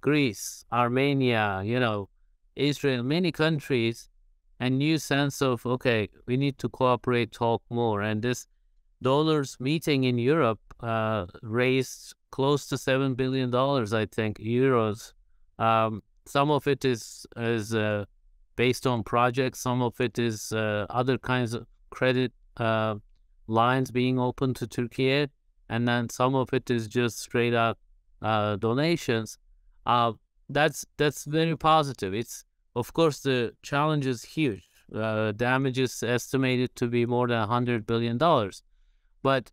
Greece, 0.01 0.64
Armenia, 0.72 1.62
you 1.64 1.79
know, 1.79 2.09
Israel, 2.57 3.03
many 3.03 3.33
countries, 3.33 4.09
a 4.61 4.68
new 4.68 4.98
sense 4.98 5.40
of 5.42 5.64
okay, 5.66 6.09
we 6.27 6.37
need 6.37 6.59
to 6.59 6.68
cooperate, 6.68 7.33
talk 7.33 7.62
more, 7.70 8.03
and 8.03 8.22
this 8.22 8.46
dollars 9.03 9.57
meeting 9.59 10.05
in 10.05 10.18
Europe 10.18 10.61
uh, 10.83 11.27
raised 11.42 12.14
close 12.31 12.66
to 12.66 12.79
seven 12.79 13.14
billion 13.14 13.51
dollars, 13.51 13.92
I 13.92 14.07
think, 14.07 14.38
euros. 14.38 15.12
Um, 15.59 16.03
some 16.27 16.51
of 16.51 16.66
it 16.66 16.85
is 16.85 17.27
is 17.37 17.75
uh, 17.75 18.05
based 18.57 18.87
on 18.87 19.03
projects. 19.03 19.61
Some 19.61 19.83
of 19.83 20.01
it 20.01 20.18
is 20.18 20.53
uh, 20.53 20.87
other 20.90 21.18
kinds 21.18 21.55
of 21.55 21.66
credit 21.90 22.33
uh, 22.57 22.97
lines 23.47 23.90
being 23.90 24.18
open 24.18 24.55
to 24.55 24.66
Turkey, 24.66 25.29
and 25.68 25.87
then 25.87 26.09
some 26.09 26.35
of 26.35 26.53
it 26.53 26.71
is 26.71 26.88
just 26.88 27.21
straight 27.21 27.55
up 27.55 27.79
uh, 28.21 28.57
donations. 28.57 29.38
Uh, 29.87 30.12
that's 30.49 30.85
that's 30.97 31.25
very 31.25 31.57
positive. 31.57 32.14
It's 32.14 32.45
of 32.75 32.92
course 32.92 33.21
the 33.21 33.55
challenge 33.62 34.07
is 34.07 34.23
huge. 34.25 34.68
Damage 34.92 35.79
is 35.79 36.03
estimated 36.03 36.77
to 36.77 36.87
be 36.87 37.07
more 37.07 37.27
than 37.27 37.49
hundred 37.49 37.87
billion 37.87 38.18
dollars, 38.18 38.62
but 39.23 39.51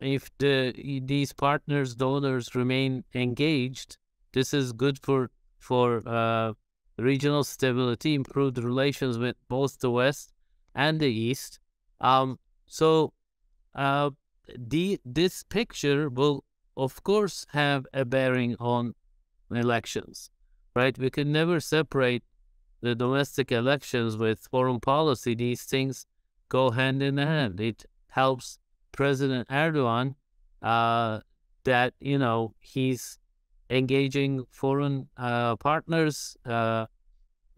if 0.00 0.30
the 0.38 1.00
these 1.04 1.32
partners 1.32 1.94
donors 1.94 2.54
remain 2.54 3.04
engaged, 3.14 3.98
this 4.32 4.54
is 4.54 4.72
good 4.72 4.98
for 4.98 5.30
for 5.58 6.02
uh, 6.06 6.54
regional 6.98 7.44
stability, 7.44 8.14
improved 8.14 8.58
relations 8.58 9.18
with 9.18 9.36
both 9.48 9.78
the 9.80 9.90
West 9.90 10.32
and 10.74 11.00
the 11.00 11.10
East. 11.10 11.58
Um, 12.00 12.38
so 12.66 13.12
uh, 13.74 14.10
the 14.56 15.00
this 15.04 15.42
picture 15.42 16.08
will, 16.08 16.44
of 16.76 17.02
course, 17.02 17.46
have 17.52 17.86
a 17.92 18.04
bearing 18.04 18.56
on 18.58 18.94
elections, 19.50 20.30
right? 20.74 20.96
We 20.98 21.10
can 21.10 21.32
never 21.32 21.60
separate 21.60 22.22
the 22.80 22.94
domestic 22.94 23.52
elections 23.52 24.16
with 24.16 24.48
foreign 24.50 24.80
policy. 24.80 25.34
These 25.34 25.64
things 25.64 26.06
go 26.48 26.70
hand 26.70 27.02
in 27.02 27.18
hand. 27.18 27.60
It 27.60 27.84
helps 28.08 28.58
President 28.92 29.48
Erdogan 29.48 30.14
uh, 30.62 31.20
that 31.64 31.94
you 32.00 32.18
know 32.18 32.54
he's 32.60 33.18
engaging 33.70 34.44
foreign 34.50 35.08
uh, 35.16 35.56
partners, 35.56 36.36
uh, 36.44 36.86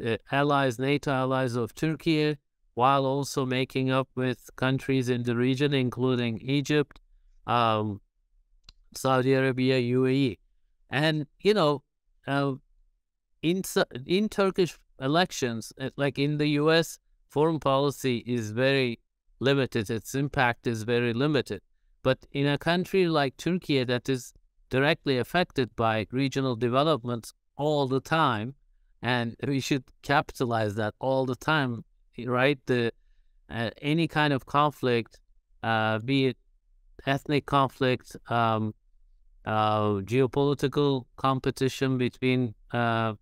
uh, 0.04 0.16
allies, 0.30 0.78
NATO 0.78 1.10
allies 1.10 1.56
of 1.56 1.74
Turkey, 1.74 2.36
while 2.74 3.04
also 3.04 3.44
making 3.44 3.90
up 3.90 4.08
with 4.14 4.50
countries 4.56 5.08
in 5.08 5.22
the 5.22 5.36
region, 5.36 5.74
including 5.74 6.38
Egypt, 6.42 7.00
um, 7.46 8.00
Saudi 8.94 9.32
Arabia, 9.32 9.80
UAE. 9.80 10.38
And, 10.90 11.26
you 11.40 11.54
know, 11.54 11.82
uh, 12.26 12.54
in, 13.42 13.62
in 14.06 14.28
Turkish 14.28 14.78
elections, 15.00 15.72
uh, 15.80 15.90
like 15.96 16.18
in 16.18 16.38
the 16.38 16.48
US, 16.60 16.98
foreign 17.28 17.58
policy 17.58 18.22
is 18.26 18.50
very 18.50 19.00
limited. 19.42 19.90
Its 19.90 20.14
impact 20.14 20.66
is 20.66 20.84
very 20.84 21.12
limited. 21.12 21.60
But 22.02 22.18
in 22.32 22.46
a 22.46 22.58
country 22.58 23.06
like 23.08 23.36
Turkey 23.36 23.84
that 23.84 24.08
is 24.08 24.32
directly 24.70 25.18
affected 25.18 25.74
by 25.76 26.06
regional 26.10 26.56
developments 26.56 27.34
all 27.56 27.86
the 27.86 28.00
time, 28.00 28.54
and 29.02 29.36
we 29.46 29.60
should 29.60 29.84
capitalize 30.02 30.74
that 30.76 30.94
all 30.98 31.26
the 31.26 31.36
time, 31.36 31.84
right? 32.24 32.58
The 32.66 32.92
uh, 33.50 33.70
any 33.82 34.08
kind 34.08 34.32
of 34.32 34.46
conflict, 34.46 35.20
uh, 35.62 35.98
be 35.98 36.26
it 36.28 36.36
ethnic 37.06 37.44
conflict, 37.46 38.16
um, 38.28 38.74
uh, 39.44 40.00
geopolitical 40.12 41.04
competition 41.16 41.98
between 41.98 42.54
uh, 42.72 43.14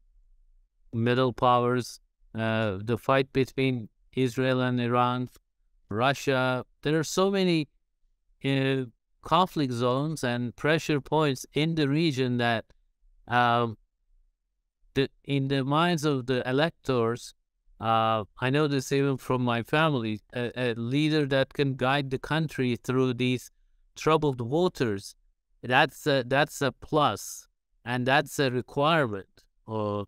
middle 0.93 1.33
powers, 1.33 2.01
uh, 2.39 2.79
the 2.85 2.99
fight 2.99 3.33
between 3.33 3.89
Israel 4.15 4.61
and 4.61 4.81
Iran, 4.81 5.29
Russia. 5.91 6.65
There 6.83 6.99
are 6.99 7.05
so 7.05 7.31
many 7.31 7.69
uh, 8.45 8.85
conflict 9.23 9.73
zones 9.73 10.25
and 10.25 10.55
pressure 10.57 11.01
points 11.01 11.45
in 11.53 11.75
the 11.75 11.89
region 11.89 12.39
that 12.39 12.65
um, 13.29 13.77
the, 14.95 15.09
in 15.25 15.49
the 15.49 15.65
minds 15.65 16.05
of 16.05 16.27
the 16.27 16.49
electors, 16.49 17.35
uh, 17.81 18.25
I 18.41 18.51
know 18.51 18.67
this 18.67 18.93
even 18.93 19.17
from 19.17 19.43
my 19.43 19.63
family, 19.63 20.21
a, 20.35 20.53
a, 20.57 20.75
leader 20.75 21.27
that 21.27 21.55
can 21.55 21.75
guide 21.75 22.11
the 22.11 22.19
country 22.19 22.77
through 22.77 23.15
these 23.15 23.51
troubled 23.97 24.41
waters, 24.41 25.15
that's 25.63 26.07
a, 26.07 26.25
that's 26.27 26.61
a 26.63 26.73
plus, 26.73 27.47
and 27.85 28.07
that's 28.07 28.39
a 28.39 28.51
requirement. 28.51 29.45
Or 29.67 30.07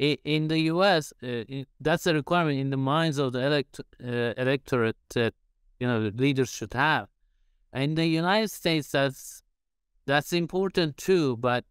in 0.00 0.48
the 0.48 0.58
U.S., 0.74 1.12
uh, 1.22 1.44
that's 1.80 2.06
a 2.06 2.14
requirement 2.14 2.58
in 2.58 2.70
the 2.70 2.76
minds 2.76 3.18
of 3.18 3.32
the 3.32 3.44
elect, 3.44 3.80
uh, 4.02 4.32
electorate 4.36 4.96
that 5.14 5.34
you 5.78 5.86
know 5.86 6.10
leaders 6.14 6.50
should 6.50 6.72
have. 6.74 7.08
In 7.72 7.94
the 7.94 8.06
United 8.06 8.50
States, 8.50 8.90
that's 8.90 9.42
that's 10.06 10.32
important 10.32 10.96
too, 10.96 11.36
but 11.36 11.64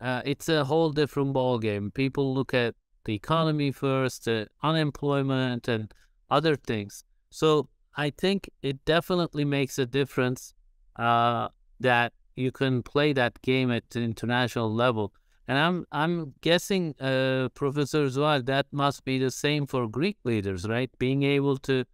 uh, 0.00 0.22
it's 0.24 0.48
a 0.48 0.64
whole 0.64 0.90
different 0.90 1.34
ballgame. 1.34 1.92
People 1.92 2.34
look 2.34 2.52
at 2.52 2.74
the 3.04 3.14
economy 3.14 3.72
first, 3.72 4.28
uh, 4.28 4.44
unemployment, 4.62 5.66
and 5.66 5.92
other 6.30 6.56
things. 6.56 7.04
So 7.30 7.68
I 7.96 8.10
think 8.10 8.50
it 8.62 8.84
definitely 8.84 9.44
makes 9.44 9.78
a 9.78 9.86
difference 9.86 10.54
uh, 10.96 11.48
that 11.80 12.12
you 12.36 12.52
can 12.52 12.82
play 12.82 13.12
that 13.12 13.40
game 13.42 13.70
at 13.70 13.88
the 13.90 14.00
international 14.00 14.72
level. 14.72 15.12
And 15.46 15.58
I'm 15.58 15.86
I'm 15.92 16.34
guessing, 16.40 16.94
uh, 17.00 17.48
Professor 17.54 18.06
Zuhal, 18.06 18.44
that 18.46 18.66
must 18.72 19.04
be 19.04 19.18
the 19.18 19.30
same 19.30 19.66
for 19.66 19.86
Greek 19.86 20.16
leaders, 20.24 20.66
right? 20.66 20.90
Being 20.98 21.22
able 21.22 21.58
to 21.58 21.84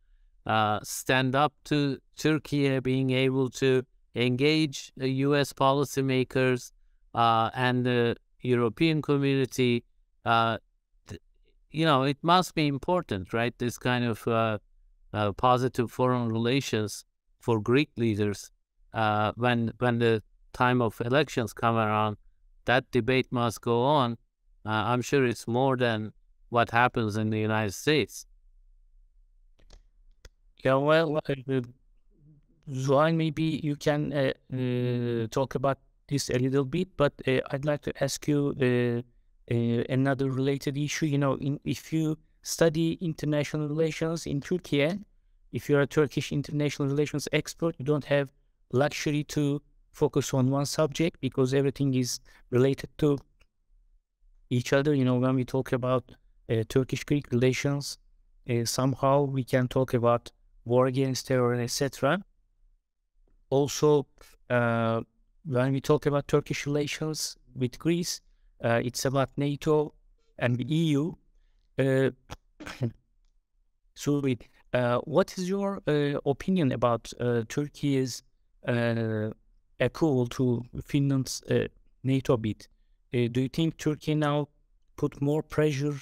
uh, 0.47 0.79
stand 0.83 1.35
up 1.35 1.53
to 1.65 1.99
Turkey, 2.17 2.79
being 2.81 3.11
able 3.11 3.51
to 3.51 3.83
engage 4.15 4.93
U.S. 4.97 5.53
policymakers 5.53 6.73
uh, 7.15 7.51
and 7.55 7.85
the 7.85 8.17
European 8.41 9.03
community. 9.03 9.85
Uh, 10.25 10.59
you 11.73 11.85
know, 11.85 12.03
it 12.03 12.19
must 12.23 12.55
be 12.55 12.67
important, 12.67 13.33
right? 13.33 13.57
This 13.59 13.79
kind 13.79 14.05
of 14.05 14.27
uh, 14.27 14.59
uh, 15.13 15.33
positive 15.33 15.91
foreign 15.91 16.29
relations 16.29 17.05
for 17.39 17.61
Greek 17.61 17.91
leaders 17.97 18.51
uh, 18.93 19.33
when 19.37 19.73
when 19.79 19.99
the 19.99 20.23
time 20.53 20.83
of 20.83 21.01
elections 21.01 21.53
come 21.53 21.77
around, 21.77 22.17
that 22.65 22.91
debate 22.91 23.29
must 23.31 23.61
go 23.61 23.83
on. 23.83 24.19
Uh, 24.65 24.71
I'm 24.71 25.03
sure 25.03 25.25
it's 25.25 25.47
more 25.47 25.77
than 25.77 26.13
what 26.51 26.71
happens 26.71 27.17
in 27.17 27.31
the 27.31 27.39
United 27.39 27.73
States. 27.73 28.27
Yeah, 30.65 30.75
well, 30.75 31.17
uh, 31.17 33.13
maybe 33.13 33.61
you 33.63 33.77
can 33.77 34.13
uh, 34.13 34.33
uh, 34.53 35.27
talk 35.31 35.55
about 35.55 35.79
this 36.09 36.29
a 36.29 36.39
little 36.39 36.65
bit, 36.65 36.89
but 36.97 37.15
uh, 37.27 37.41
I'd 37.51 37.65
like 37.65 37.83
to 37.83 38.03
ask 38.03 38.29
you 38.29 38.55
uh, 38.61 39.53
another 39.89 40.31
related 40.31 40.77
issue. 40.77 41.07
You 41.07 41.19
know, 41.19 41.37
in, 41.37 41.61
if 41.65 41.93
you 41.93 42.19
study 42.43 42.99
international 43.01 43.69
relations 43.69 44.27
in 44.27 44.41
Turkey, 44.41 44.99
if 45.53 45.69
you're 45.69 45.81
a 45.81 45.87
Turkish 45.87 46.31
international 46.33 46.89
relations 46.89 47.27
expert, 47.33 47.75
you 47.79 47.85
don't 47.85 48.05
have 48.05 48.31
luxury 48.73 49.25
to 49.25 49.63
focus 49.93 50.33
on 50.35 50.51
one 50.51 50.67
subject 50.67 51.21
because 51.21 51.55
everything 51.55 51.95
is 51.95 52.21
related 52.51 52.91
to 52.99 53.19
each 54.49 54.73
other. 54.73 54.95
You 54.95 55.05
know, 55.05 55.17
when 55.17 55.35
we 55.35 55.45
talk 55.45 55.73
about 55.73 56.13
uh, 56.51 56.65
Turkish-Greek 56.69 57.31
relations, 57.31 57.99
uh, 58.49 58.65
somehow 58.65 59.23
we 59.23 59.45
can 59.45 59.69
talk 59.69 59.95
about 59.95 60.31
war 60.65 60.87
against 60.87 61.29
terror, 61.29 61.55
etc. 61.55 62.23
Also, 63.51 64.07
uh, 64.49 65.01
when 65.45 65.73
we 65.73 65.81
talk 65.81 66.07
about 66.07 66.29
Turkish 66.29 66.67
relations 66.67 67.37
with 67.55 67.79
Greece, 67.79 68.21
uh, 68.63 68.81
it's 68.85 69.05
about 69.05 69.31
NATO 69.37 69.95
and 70.39 70.57
the 70.57 70.65
EU. 70.65 71.13
Uh, 71.79 72.11
so, 73.95 74.23
uh, 74.73 74.99
what 74.99 75.37
is 75.39 75.49
your 75.49 75.81
opinion 76.27 76.73
about 76.73 77.13
Turkey's 77.49 78.23
equal 79.81 80.27
to 80.27 80.63
Finland's 80.85 81.43
NATO 82.03 82.37
bid? 82.37 82.69
do 83.13 83.41
you 83.41 83.49
think 83.49 83.77
Turkey 83.77 84.15
now 84.15 84.49
put 84.97 85.21
more 85.21 85.43
pressure 85.43 85.97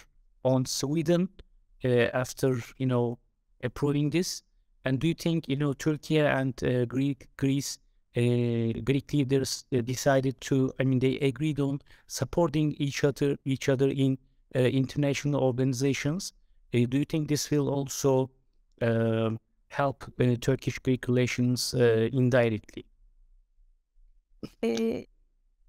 on 0.44 0.66
Sweden 0.66 1.28
after 1.82 2.58
you 2.76 2.86
know 2.86 3.18
approving 3.62 4.10
this? 4.10 4.42
And 4.84 4.98
do 4.98 5.08
you 5.08 5.14
think 5.14 5.48
you 5.48 5.56
know 5.56 5.72
Turkey 5.72 6.18
and 6.18 6.54
Greek 6.88 7.28
Greece 7.36 7.78
uh, 8.18 8.72
Greek 8.84 9.12
leaders 9.12 9.64
uh, 9.72 9.80
decided 9.82 10.40
to, 10.40 10.72
I 10.80 10.84
mean, 10.84 10.98
they 10.98 11.18
agreed 11.18 11.60
on 11.60 11.80
supporting 12.08 12.74
each 12.78 13.04
other, 13.04 13.36
each 13.44 13.68
other 13.68 13.88
in 13.88 14.18
uh, 14.56 14.60
international 14.60 15.40
organizations. 15.40 16.32
do 16.72 16.98
you 16.98 17.04
think 17.04 17.28
this 17.28 17.50
will 17.50 17.68
also 17.68 18.30
um, 18.82 19.38
help 19.68 20.04
Turkish-Greek 20.40 21.06
relations 21.06 21.74
indirectly? 21.74 22.84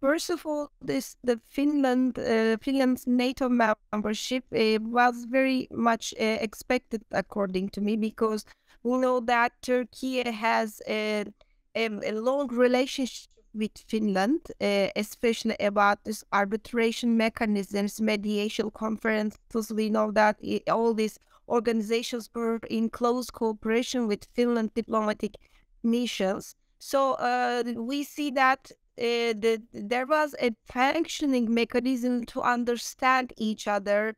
First 0.02 0.30
of 0.30 0.46
all, 0.46 0.72
this 0.82 1.18
the 1.24 1.42
Finland 1.50 2.18
uh, 2.18 2.58
Finland's 2.62 3.06
NATO 3.06 3.50
membership 3.50 4.46
uh, 4.54 4.80
was 4.82 5.26
very 5.26 5.68
much 5.72 6.14
expected, 6.18 7.04
according 7.12 7.70
to 7.70 7.82
me, 7.82 7.98
because 7.98 8.46
we 8.84 8.98
know 8.98 9.20
that 9.20 9.52
Turkey 9.62 10.24
has 10.32 10.82
um, 10.88 11.34
a 11.76 12.12
long 12.14 12.48
relationship 12.48 13.30
with 13.54 13.78
Finland, 13.88 14.40
especially 14.96 15.58
about 15.60 16.04
this 16.06 16.24
arbitration 16.32 17.18
mechanisms, 17.18 18.00
mediation 18.00 18.72
conferences. 18.72 19.74
We 19.74 19.90
know 19.90 20.12
that 20.12 20.38
it, 20.40 20.70
all 20.70 20.94
these 20.94 21.20
organizations 21.48 22.30
were 22.34 22.60
in 22.70 22.90
close 22.90 23.32
cooperation 23.32 24.08
with 24.08 24.28
Finland 24.34 24.74
diplomatic 24.76 25.36
missions. 25.84 26.56
So 26.80 27.14
uh, 27.14 27.64
we 27.76 28.04
see 28.04 28.32
that 28.32 28.72
uh, 28.98 29.36
the, 29.38 29.62
there 29.74 30.06
was 30.06 30.36
a 30.42 30.52
functioning 30.66 31.54
mechanism 31.54 32.26
to 32.28 32.42
understand 32.42 33.34
each 33.38 33.68
other 33.68 34.16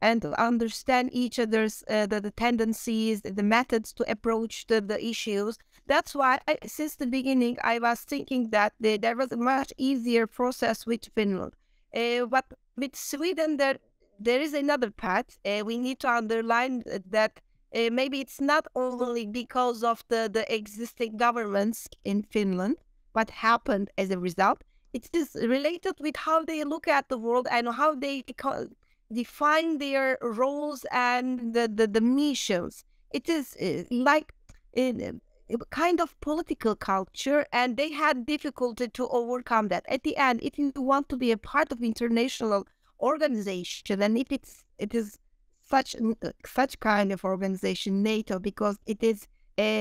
and 0.00 0.20
to 0.22 0.38
understand 0.42 1.10
each 1.12 1.38
other's 1.38 1.84
uh, 1.88 2.06
the, 2.06 2.20
the 2.20 2.32
tendencies, 2.32 3.22
the 3.22 3.42
methods 3.42 3.92
to 3.92 4.10
approach 4.10 4.66
the, 4.66 4.80
the 4.80 5.02
issues. 5.04 5.58
That's 5.86 6.14
why, 6.14 6.40
I, 6.48 6.58
since 6.66 6.96
the 6.96 7.06
beginning, 7.06 7.56
I 7.62 7.78
was 7.78 8.00
thinking 8.00 8.50
that 8.50 8.72
the, 8.80 8.96
there 8.96 9.16
was 9.16 9.30
a 9.30 9.36
much 9.36 9.72
easier 9.76 10.26
process 10.26 10.86
with 10.86 11.08
Finland. 11.14 11.54
Uh, 11.94 12.26
but 12.26 12.46
with 12.76 12.96
Sweden, 12.96 13.58
there 13.58 13.78
there 14.18 14.40
is 14.40 14.54
another 14.54 14.90
path. 14.90 15.38
Uh, 15.44 15.62
we 15.64 15.78
need 15.78 15.98
to 16.00 16.08
underline 16.08 16.84
that 17.10 17.40
uh, 17.74 17.88
maybe 17.90 18.20
it's 18.20 18.40
not 18.40 18.66
only 18.74 19.26
because 19.26 19.82
of 19.82 20.04
the, 20.08 20.28
the 20.32 20.44
existing 20.54 21.16
governments 21.16 21.88
in 22.04 22.22
Finland, 22.22 22.76
what 23.12 23.30
happened 23.30 23.90
as 23.96 24.10
a 24.10 24.18
result. 24.18 24.62
It 24.92 25.08
is 25.14 25.34
related 25.34 25.94
with 26.00 26.16
how 26.16 26.44
they 26.44 26.64
look 26.64 26.86
at 26.86 27.08
the 27.08 27.16
world 27.16 27.48
and 27.50 27.68
how 27.68 27.94
they 27.94 28.22
define 29.10 29.78
their 29.78 30.18
roles 30.20 30.84
and 30.92 31.54
the, 31.54 31.66
the, 31.66 31.86
the 31.86 32.00
missions. 32.02 32.84
It 33.10 33.28
is 33.28 33.56
uh, 33.56 33.84
like 33.90 34.34
uh, 34.76 35.12
kind 35.70 36.00
of 36.00 36.18
political 36.20 36.74
culture 36.74 37.46
and 37.52 37.76
they 37.76 37.92
had 37.92 38.26
difficulty 38.26 38.88
to 38.88 39.08
overcome 39.08 39.68
that 39.68 39.84
at 39.88 40.02
the 40.02 40.16
end 40.16 40.40
if 40.42 40.58
you 40.58 40.72
want 40.76 41.08
to 41.08 41.16
be 41.16 41.30
a 41.30 41.36
part 41.36 41.70
of 41.72 41.82
international 41.82 42.66
organization 43.00 44.00
and 44.00 44.16
if 44.16 44.30
it's 44.30 44.64
it 44.78 44.94
is 44.94 45.18
such 45.72 45.90
uh, 45.96 46.30
such 46.58 46.72
kind 46.90 47.08
of 47.14 47.24
organization 47.34 48.02
nato 48.06 48.38
because 48.50 48.76
it 48.92 49.00
is 49.12 49.18
a 49.70 49.72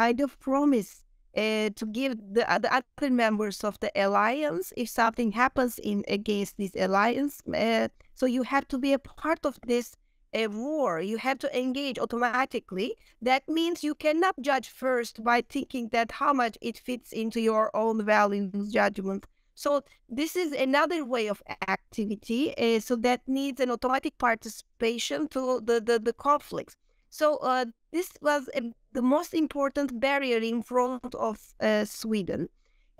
kind 0.00 0.18
of 0.20 0.30
promise 0.48 0.90
uh, 1.36 1.68
to 1.78 1.84
give 1.98 2.12
the, 2.36 2.44
the 2.64 2.70
other 2.76 3.10
members 3.24 3.58
of 3.68 3.74
the 3.82 3.90
alliance 4.04 4.66
if 4.82 4.88
something 5.00 5.30
happens 5.42 5.74
in 5.90 5.98
against 6.18 6.52
this 6.60 6.74
alliance 6.86 7.34
uh, 7.54 7.88
so 8.18 8.24
you 8.36 8.42
have 8.54 8.66
to 8.72 8.78
be 8.78 8.92
a 8.92 8.98
part 8.98 9.42
of 9.50 9.54
this 9.70 9.86
a 10.34 10.46
war, 10.46 11.00
you 11.00 11.16
have 11.16 11.38
to 11.38 11.58
engage 11.58 11.98
automatically. 11.98 12.94
That 13.22 13.48
means 13.48 13.82
you 13.82 13.94
cannot 13.94 14.34
judge 14.40 14.68
first 14.68 15.24
by 15.24 15.42
thinking 15.48 15.88
that 15.92 16.12
how 16.12 16.32
much 16.34 16.58
it 16.60 16.76
fits 16.78 17.12
into 17.12 17.40
your 17.40 17.74
own 17.74 18.04
values 18.04 18.72
judgment. 18.72 19.26
So 19.58 19.82
this 20.08 20.36
is 20.36 20.52
another 20.52 21.04
way 21.04 21.26
of 21.26 21.42
activity. 21.66 22.56
Uh, 22.56 22.78
so 22.78 22.94
that 22.94 23.22
needs 23.26 23.60
an 23.60 23.72
automatic 23.72 24.16
participation 24.16 25.26
to 25.30 25.60
the 25.60 25.80
the, 25.80 25.98
the 25.98 26.12
conflicts. 26.12 26.76
So 27.10 27.38
uh, 27.38 27.64
this 27.90 28.08
was 28.22 28.48
uh, 28.54 28.60
the 28.92 29.02
most 29.02 29.34
important 29.34 29.98
barrier 29.98 30.38
in 30.38 30.62
front 30.62 31.12
of 31.16 31.36
uh, 31.60 31.84
Sweden, 31.86 32.50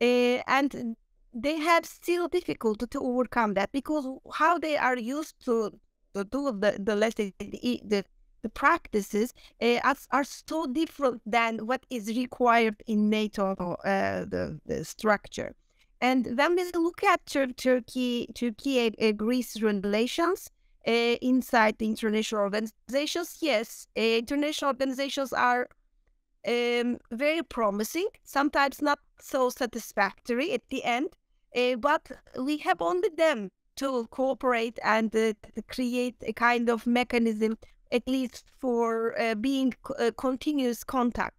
uh, 0.03 0.39
and 0.59 0.97
they 1.33 1.61
have 1.61 1.87
still 1.87 2.27
difficulty 2.27 2.87
to 2.89 3.01
overcome 3.01 3.55
that 3.55 3.71
because 3.71 4.05
how 4.35 4.59
they 4.59 4.77
are 4.77 4.99
used 4.99 5.37
to 5.45 5.71
two 6.33 6.49
of 6.49 6.61
the 6.61 6.77
the 6.81 6.97
let's 6.97 7.15
the 7.15 7.33
the, 7.39 8.05
the 8.43 8.49
practices 8.49 9.33
uh, 9.63 9.79
are, 9.85 9.97
are 10.11 10.25
so 10.25 10.67
different 10.67 11.23
than 11.25 11.67
what 11.69 11.87
is 11.89 12.09
required 12.09 12.83
in 12.89 13.09
NATO 13.09 13.45
uh, 13.53 14.25
the, 14.25 14.59
the 14.67 14.85
structure. 14.85 15.55
And 16.01 16.37
when 16.39 16.55
we 16.55 16.71
look 16.75 17.03
at 17.03 17.27
Tur- 17.27 17.49
Turkey, 17.49 18.29
Turkey 18.35 18.95
uh, 19.01 19.13
Greece 19.13 19.61
relations 19.61 20.51
uh, 20.87 20.91
inside 21.21 21.79
the 21.79 21.87
international 21.87 22.43
organizations, 22.43 23.39
yes, 23.41 23.89
uh, 23.97 24.01
international 24.01 24.69
organizations 24.69 25.33
are 25.33 25.69
um, 26.47 26.99
very 27.11 27.43
promising, 27.43 28.07
sometimes 28.25 28.81
not 28.81 29.01
so 29.21 29.51
satisfactory 29.51 30.53
at 30.53 30.63
the 30.69 30.85
end, 30.85 31.09
uh, 31.57 31.75
but 31.77 32.11
we 32.39 32.59
have 32.59 32.81
only 32.81 33.09
them 33.17 33.51
to 33.77 34.07
cooperate 34.11 34.79
and 34.85 35.13
create 35.69 36.17
a 36.23 36.33
kind 36.33 36.69
of 36.69 36.87
mechanism, 36.87 37.59
at 37.93 38.07
least 38.09 38.45
for 38.59 39.15
being 39.41 39.73
continuous 40.17 40.83
contact 40.83 41.39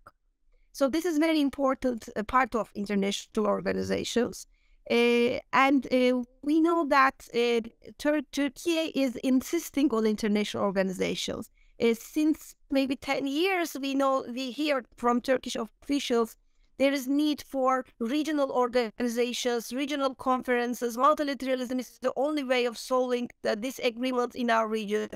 So 0.79 0.87
this 0.87 1.03
is 1.03 1.17
very 1.17 1.41
important 1.41 2.07
uh, 2.15 2.23
part 2.23 2.55
of 2.55 2.71
international 2.73 3.47
organizations. 3.47 4.47
Uh, 4.89 5.39
and 5.51 5.85
uh, 5.91 6.23
we 6.41 6.61
know 6.61 6.87
that 6.87 7.27
uh, 7.33 7.59
Tur- 7.97 8.21
Turkey 8.31 8.77
is 8.95 9.17
insisting 9.17 9.93
on 9.93 10.05
international 10.05 10.63
organizations. 10.63 11.49
Uh, 11.81 11.93
since 11.95 12.55
maybe 12.71 12.95
10 12.95 13.27
years, 13.27 13.75
we 13.81 13.93
know, 13.93 14.23
we 14.33 14.51
hear 14.51 14.85
from 14.95 15.19
Turkish 15.19 15.57
officials, 15.57 16.37
there 16.77 16.93
is 16.93 17.09
need 17.09 17.43
for 17.45 17.83
regional 17.99 18.49
organizations, 18.49 19.73
regional 19.73 20.15
conferences. 20.15 20.95
Multilateralism 20.95 21.77
is 21.77 21.99
the 22.01 22.13
only 22.15 22.45
way 22.45 22.63
of 22.63 22.77
solving 22.77 23.27
the 23.41 23.57
disagreements 23.57 24.33
in 24.33 24.49
our 24.49 24.65
region, 24.65 25.09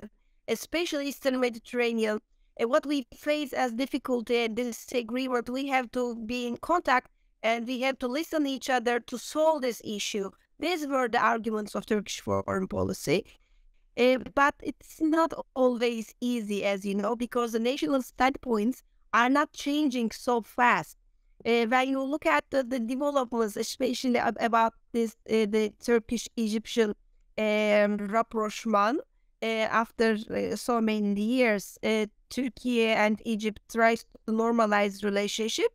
especially 0.49 1.07
Eastern 1.07 1.39
Mediterranean. 1.39 2.19
What 2.59 2.85
we 2.85 3.07
face 3.13 3.53
as 3.53 3.73
difficulty 3.73 4.37
and 4.37 4.55
disagreement, 4.55 5.49
we 5.49 5.67
have 5.67 5.91
to 5.91 6.15
be 6.15 6.47
in 6.47 6.57
contact 6.57 7.09
and 7.41 7.67
we 7.67 7.81
have 7.81 7.99
to 7.99 8.07
listen 8.07 8.43
to 8.43 8.49
each 8.49 8.69
other 8.69 8.99
to 8.99 9.17
solve 9.17 9.61
this 9.61 9.81
issue. 9.83 10.29
These 10.59 10.87
were 10.87 11.09
the 11.09 11.19
arguments 11.19 11.75
of 11.75 11.85
Turkish 11.85 12.21
foreign 12.21 12.67
policy. 12.67 13.25
Uh, 13.97 14.17
but 14.33 14.55
it's 14.63 14.99
not 15.01 15.33
always 15.55 16.15
easy, 16.19 16.63
as 16.63 16.85
you 16.85 16.95
know, 16.95 17.15
because 17.15 17.51
the 17.51 17.59
national 17.59 18.01
standpoints 18.01 18.81
are 19.13 19.29
not 19.29 19.53
changing 19.53 20.09
so 20.11 20.41
fast. 20.41 20.97
Uh, 21.45 21.65
when 21.65 21.89
you 21.89 22.01
look 22.01 22.25
at 22.25 22.45
the, 22.49 22.63
the 22.63 22.79
developments, 22.79 23.57
especially 23.57 24.19
about 24.39 24.73
this, 24.93 25.15
uh, 25.29 25.45
the 25.45 25.73
Turkish-Egyptian 25.83 26.95
um, 27.37 27.97
rapprochement, 27.97 29.01
after 29.43 30.17
so 30.55 30.81
many 30.81 31.21
years, 31.21 31.77
Turkey 32.29 32.87
and 32.87 33.21
Egypt 33.25 33.61
tries 33.71 34.05
to 34.25 34.31
normalize 34.31 35.03
relationship 35.03 35.71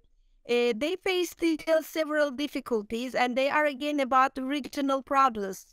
uh, 0.49 0.73
they 0.75 0.97
face 1.05 1.31
still 1.31 1.83
several 1.83 2.31
difficulties 2.31 3.15
and 3.15 3.37
they 3.37 3.51
are 3.51 3.67
again 3.67 4.01
about 4.01 4.33
regional 4.39 5.03
problems. 5.03 5.67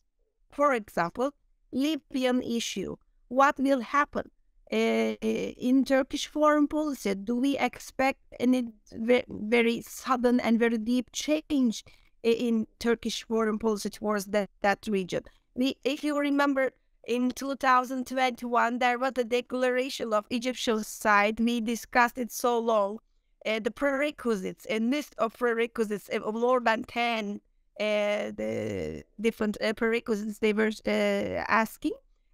For 0.51 0.73
example, 0.73 1.31
Libyan 1.71 2.41
issue. 2.43 2.97
What 3.29 3.57
will 3.57 3.79
happen 3.79 4.29
uh, 4.71 4.75
in 4.75 5.85
Turkish 5.85 6.27
foreign 6.27 6.67
policy? 6.67 7.15
Do 7.15 7.35
we 7.35 7.57
expect 7.57 8.19
any 8.37 8.67
very 8.91 9.81
sudden 9.81 10.41
and 10.41 10.59
very 10.59 10.77
deep 10.77 11.09
change 11.13 11.85
in 12.23 12.67
Turkish 12.79 13.23
foreign 13.23 13.59
policy 13.59 13.89
towards 13.89 14.25
that, 14.25 14.49
that 14.61 14.87
region? 14.87 15.23
We, 15.55 15.77
if 15.85 16.03
you 16.03 16.19
remember, 16.19 16.71
in 17.07 17.31
2021, 17.31 18.79
there 18.79 18.99
was 18.99 19.13
a 19.17 19.23
declaration 19.23 20.13
of 20.13 20.25
Egyptian 20.29 20.83
side. 20.83 21.39
We 21.39 21.61
discussed 21.61 22.17
it 22.17 22.31
so 22.31 22.59
long 22.59 22.99
uh, 23.45 23.59
the 23.59 23.71
prerequisites, 23.71 24.65
a 24.69 24.79
list 24.79 25.15
of 25.17 25.37
prerequisites 25.37 26.09
of 26.09 26.33
more 26.33 26.59
than 26.59 26.83
10 26.83 27.41
uh, 27.79 28.31
the 28.37 29.03
different 29.19 29.57
uh, 29.61 29.73
prerequisites 29.73 30.39
they 30.39 30.53
were 30.53 30.71
uh, 30.87 31.43
asking. 31.47 31.91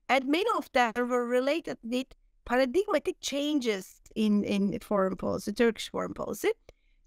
And 0.08 0.26
many 0.28 0.50
of 0.58 0.72
them 0.72 0.94
were 0.96 1.26
related 1.26 1.78
with 1.84 2.08
paradigmatic 2.46 3.18
changes 3.22 4.02
in, 4.16 4.44
in 4.44 4.78
foreign 4.80 5.16
policy, 5.16 5.52
Turkish 5.52 5.90
foreign 5.90 6.14
policy. 6.14 6.52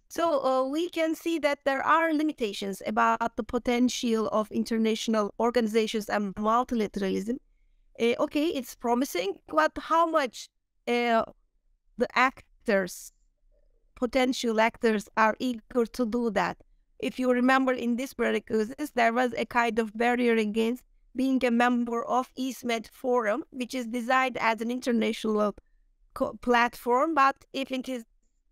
So 0.08 0.44
uh, 0.44 0.64
we 0.64 0.88
can 0.90 1.14
see 1.14 1.38
that 1.40 1.60
there 1.64 1.82
are 1.82 2.12
limitations 2.12 2.82
about 2.86 3.36
the 3.36 3.42
potential 3.42 4.28
of 4.28 4.50
international 4.50 5.34
organizations 5.40 6.08
and 6.08 6.34
multilateralism. 6.34 7.38
Uh, 8.00 8.14
okay, 8.20 8.46
it's 8.46 8.74
promising, 8.74 9.34
but 9.48 9.72
how 9.78 10.06
much 10.06 10.48
uh, 10.88 11.24
the 11.96 12.08
actors 12.14 13.12
potential 13.94 14.60
actors 14.60 15.08
are 15.16 15.36
eager 15.38 15.86
to 15.86 16.04
do 16.04 16.30
that. 16.30 16.56
If 16.98 17.18
you 17.18 17.30
remember 17.32 17.72
in 17.72 17.96
this 17.96 18.14
prerequisites, 18.14 18.90
there 18.94 19.12
was 19.12 19.32
a 19.36 19.46
kind 19.46 19.78
of 19.78 19.96
barrier 19.96 20.36
against 20.36 20.82
being 21.16 21.44
a 21.44 21.50
member 21.50 22.04
of 22.04 22.32
EastMed 22.34 22.88
Forum, 22.90 23.44
which 23.50 23.74
is 23.74 23.86
designed 23.86 24.36
as 24.38 24.60
an 24.60 24.70
international 24.70 25.54
platform, 26.42 27.14
but 27.14 27.36
if 27.52 27.70
it 27.70 27.88
is 27.88 28.04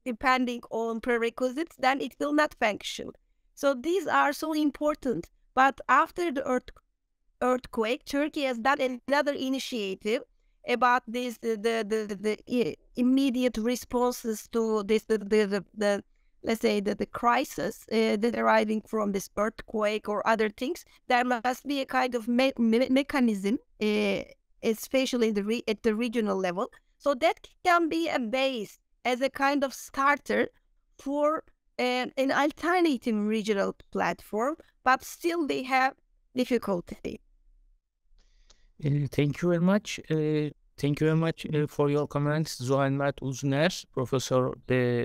depending 0.04 0.60
on 0.70 1.00
prerequisites, 1.00 1.76
then 1.78 2.00
it 2.00 2.14
will 2.18 2.32
not 2.32 2.54
function. 2.54 3.10
So 3.54 3.74
these 3.74 4.06
are 4.06 4.32
so 4.32 4.52
important. 4.52 5.28
But 5.54 5.80
after 5.88 6.32
the 6.32 6.44
earth 6.46 6.70
earthquake, 7.42 8.04
Turkey 8.04 8.42
has 8.42 8.58
done 8.58 8.80
another 8.80 9.32
initiative 9.32 10.22
about 10.68 11.02
this 11.06 11.38
the 11.38 11.56
the, 11.56 12.16
the, 12.16 12.38
the 12.46 12.78
immediate 12.96 13.58
responses 13.58 14.48
to 14.52 14.82
this 14.84 15.04
the 15.04 15.18
the, 15.18 15.64
the, 15.74 16.04
let's 16.44 16.60
say 16.60 16.80
the, 16.80 16.94
the 16.94 17.06
crisis 17.06 17.84
uh, 17.92 18.16
that 18.16 18.36
arising 18.36 18.80
from 18.80 19.12
this 19.12 19.28
earthquake 19.36 20.08
or 20.08 20.26
other 20.26 20.48
things. 20.48 20.84
There 21.08 21.24
must 21.24 21.66
be 21.66 21.80
a 21.80 21.86
kind 21.86 22.14
of 22.14 22.28
me- 22.28 22.52
me- 22.58 22.88
mechanism 22.88 23.58
uh, 23.82 24.22
especially 24.62 25.32
the 25.32 25.64
at 25.66 25.82
the 25.82 25.94
regional 25.94 26.38
level. 26.38 26.70
So 26.98 27.14
that 27.14 27.48
can 27.64 27.88
be 27.88 28.08
a 28.08 28.20
base 28.20 28.78
as 29.04 29.20
a 29.20 29.28
kind 29.28 29.64
of 29.64 29.74
starter 29.74 30.48
for 30.98 31.42
an, 31.78 32.12
an 32.16 32.30
alternative 32.30 33.16
regional 33.16 33.74
platform 33.90 34.56
but 34.84 35.04
still 35.04 35.46
they 35.46 35.62
have 35.64 35.94
difficulty 36.36 37.20
thank 38.82 39.42
you 39.42 39.48
very 39.48 39.60
much. 39.60 40.00
Uh, 40.10 40.50
thank 40.76 41.00
you 41.00 41.06
very 41.06 41.16
much 41.16 41.46
uh, 41.46 41.66
for 41.66 41.90
your 41.90 42.06
comments, 42.06 42.60
Zuhal 42.60 42.92
Mert 42.92 43.16
Uzuner, 43.22 43.70
professor 43.92 44.52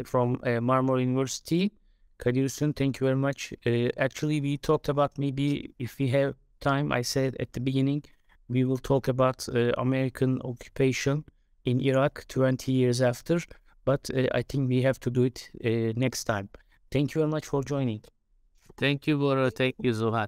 from 0.05 0.37
Marmara 0.37 1.01
University. 1.01 1.71
Kadir 2.17 2.49
thank 2.49 2.99
you 2.99 3.05
very 3.05 3.15
much. 3.15 3.53
Actually, 3.97 4.41
we 4.41 4.57
talked 4.57 4.89
about 4.89 5.17
maybe 5.19 5.73
if 5.77 5.99
we 5.99 6.07
have 6.07 6.33
time, 6.59 6.91
I 6.91 7.03
said 7.03 7.35
at 7.39 7.53
the 7.53 7.59
beginning, 7.59 8.03
we 8.49 8.63
will 8.63 8.79
talk 8.79 9.07
about 9.07 9.47
American 9.77 10.41
occupation 10.43 11.23
in 11.65 11.79
Iraq 11.81 12.25
20 12.27 12.71
years 12.71 13.01
after, 13.01 13.39
but 13.85 14.09
I 14.33 14.41
think 14.41 14.69
we 14.69 14.81
have 14.81 14.99
to 15.01 15.11
do 15.11 15.23
it 15.23 15.49
next 15.95 16.23
time. 16.23 16.49
Thank 16.91 17.13
you 17.13 17.21
very 17.21 17.29
much 17.29 17.45
for 17.45 17.61
joining. 17.63 18.01
Thank 18.77 19.05
you, 19.05 19.17
Bora. 19.19 19.51
Thank 19.51 19.75
you, 19.83 19.91
Zuhal. 19.91 20.27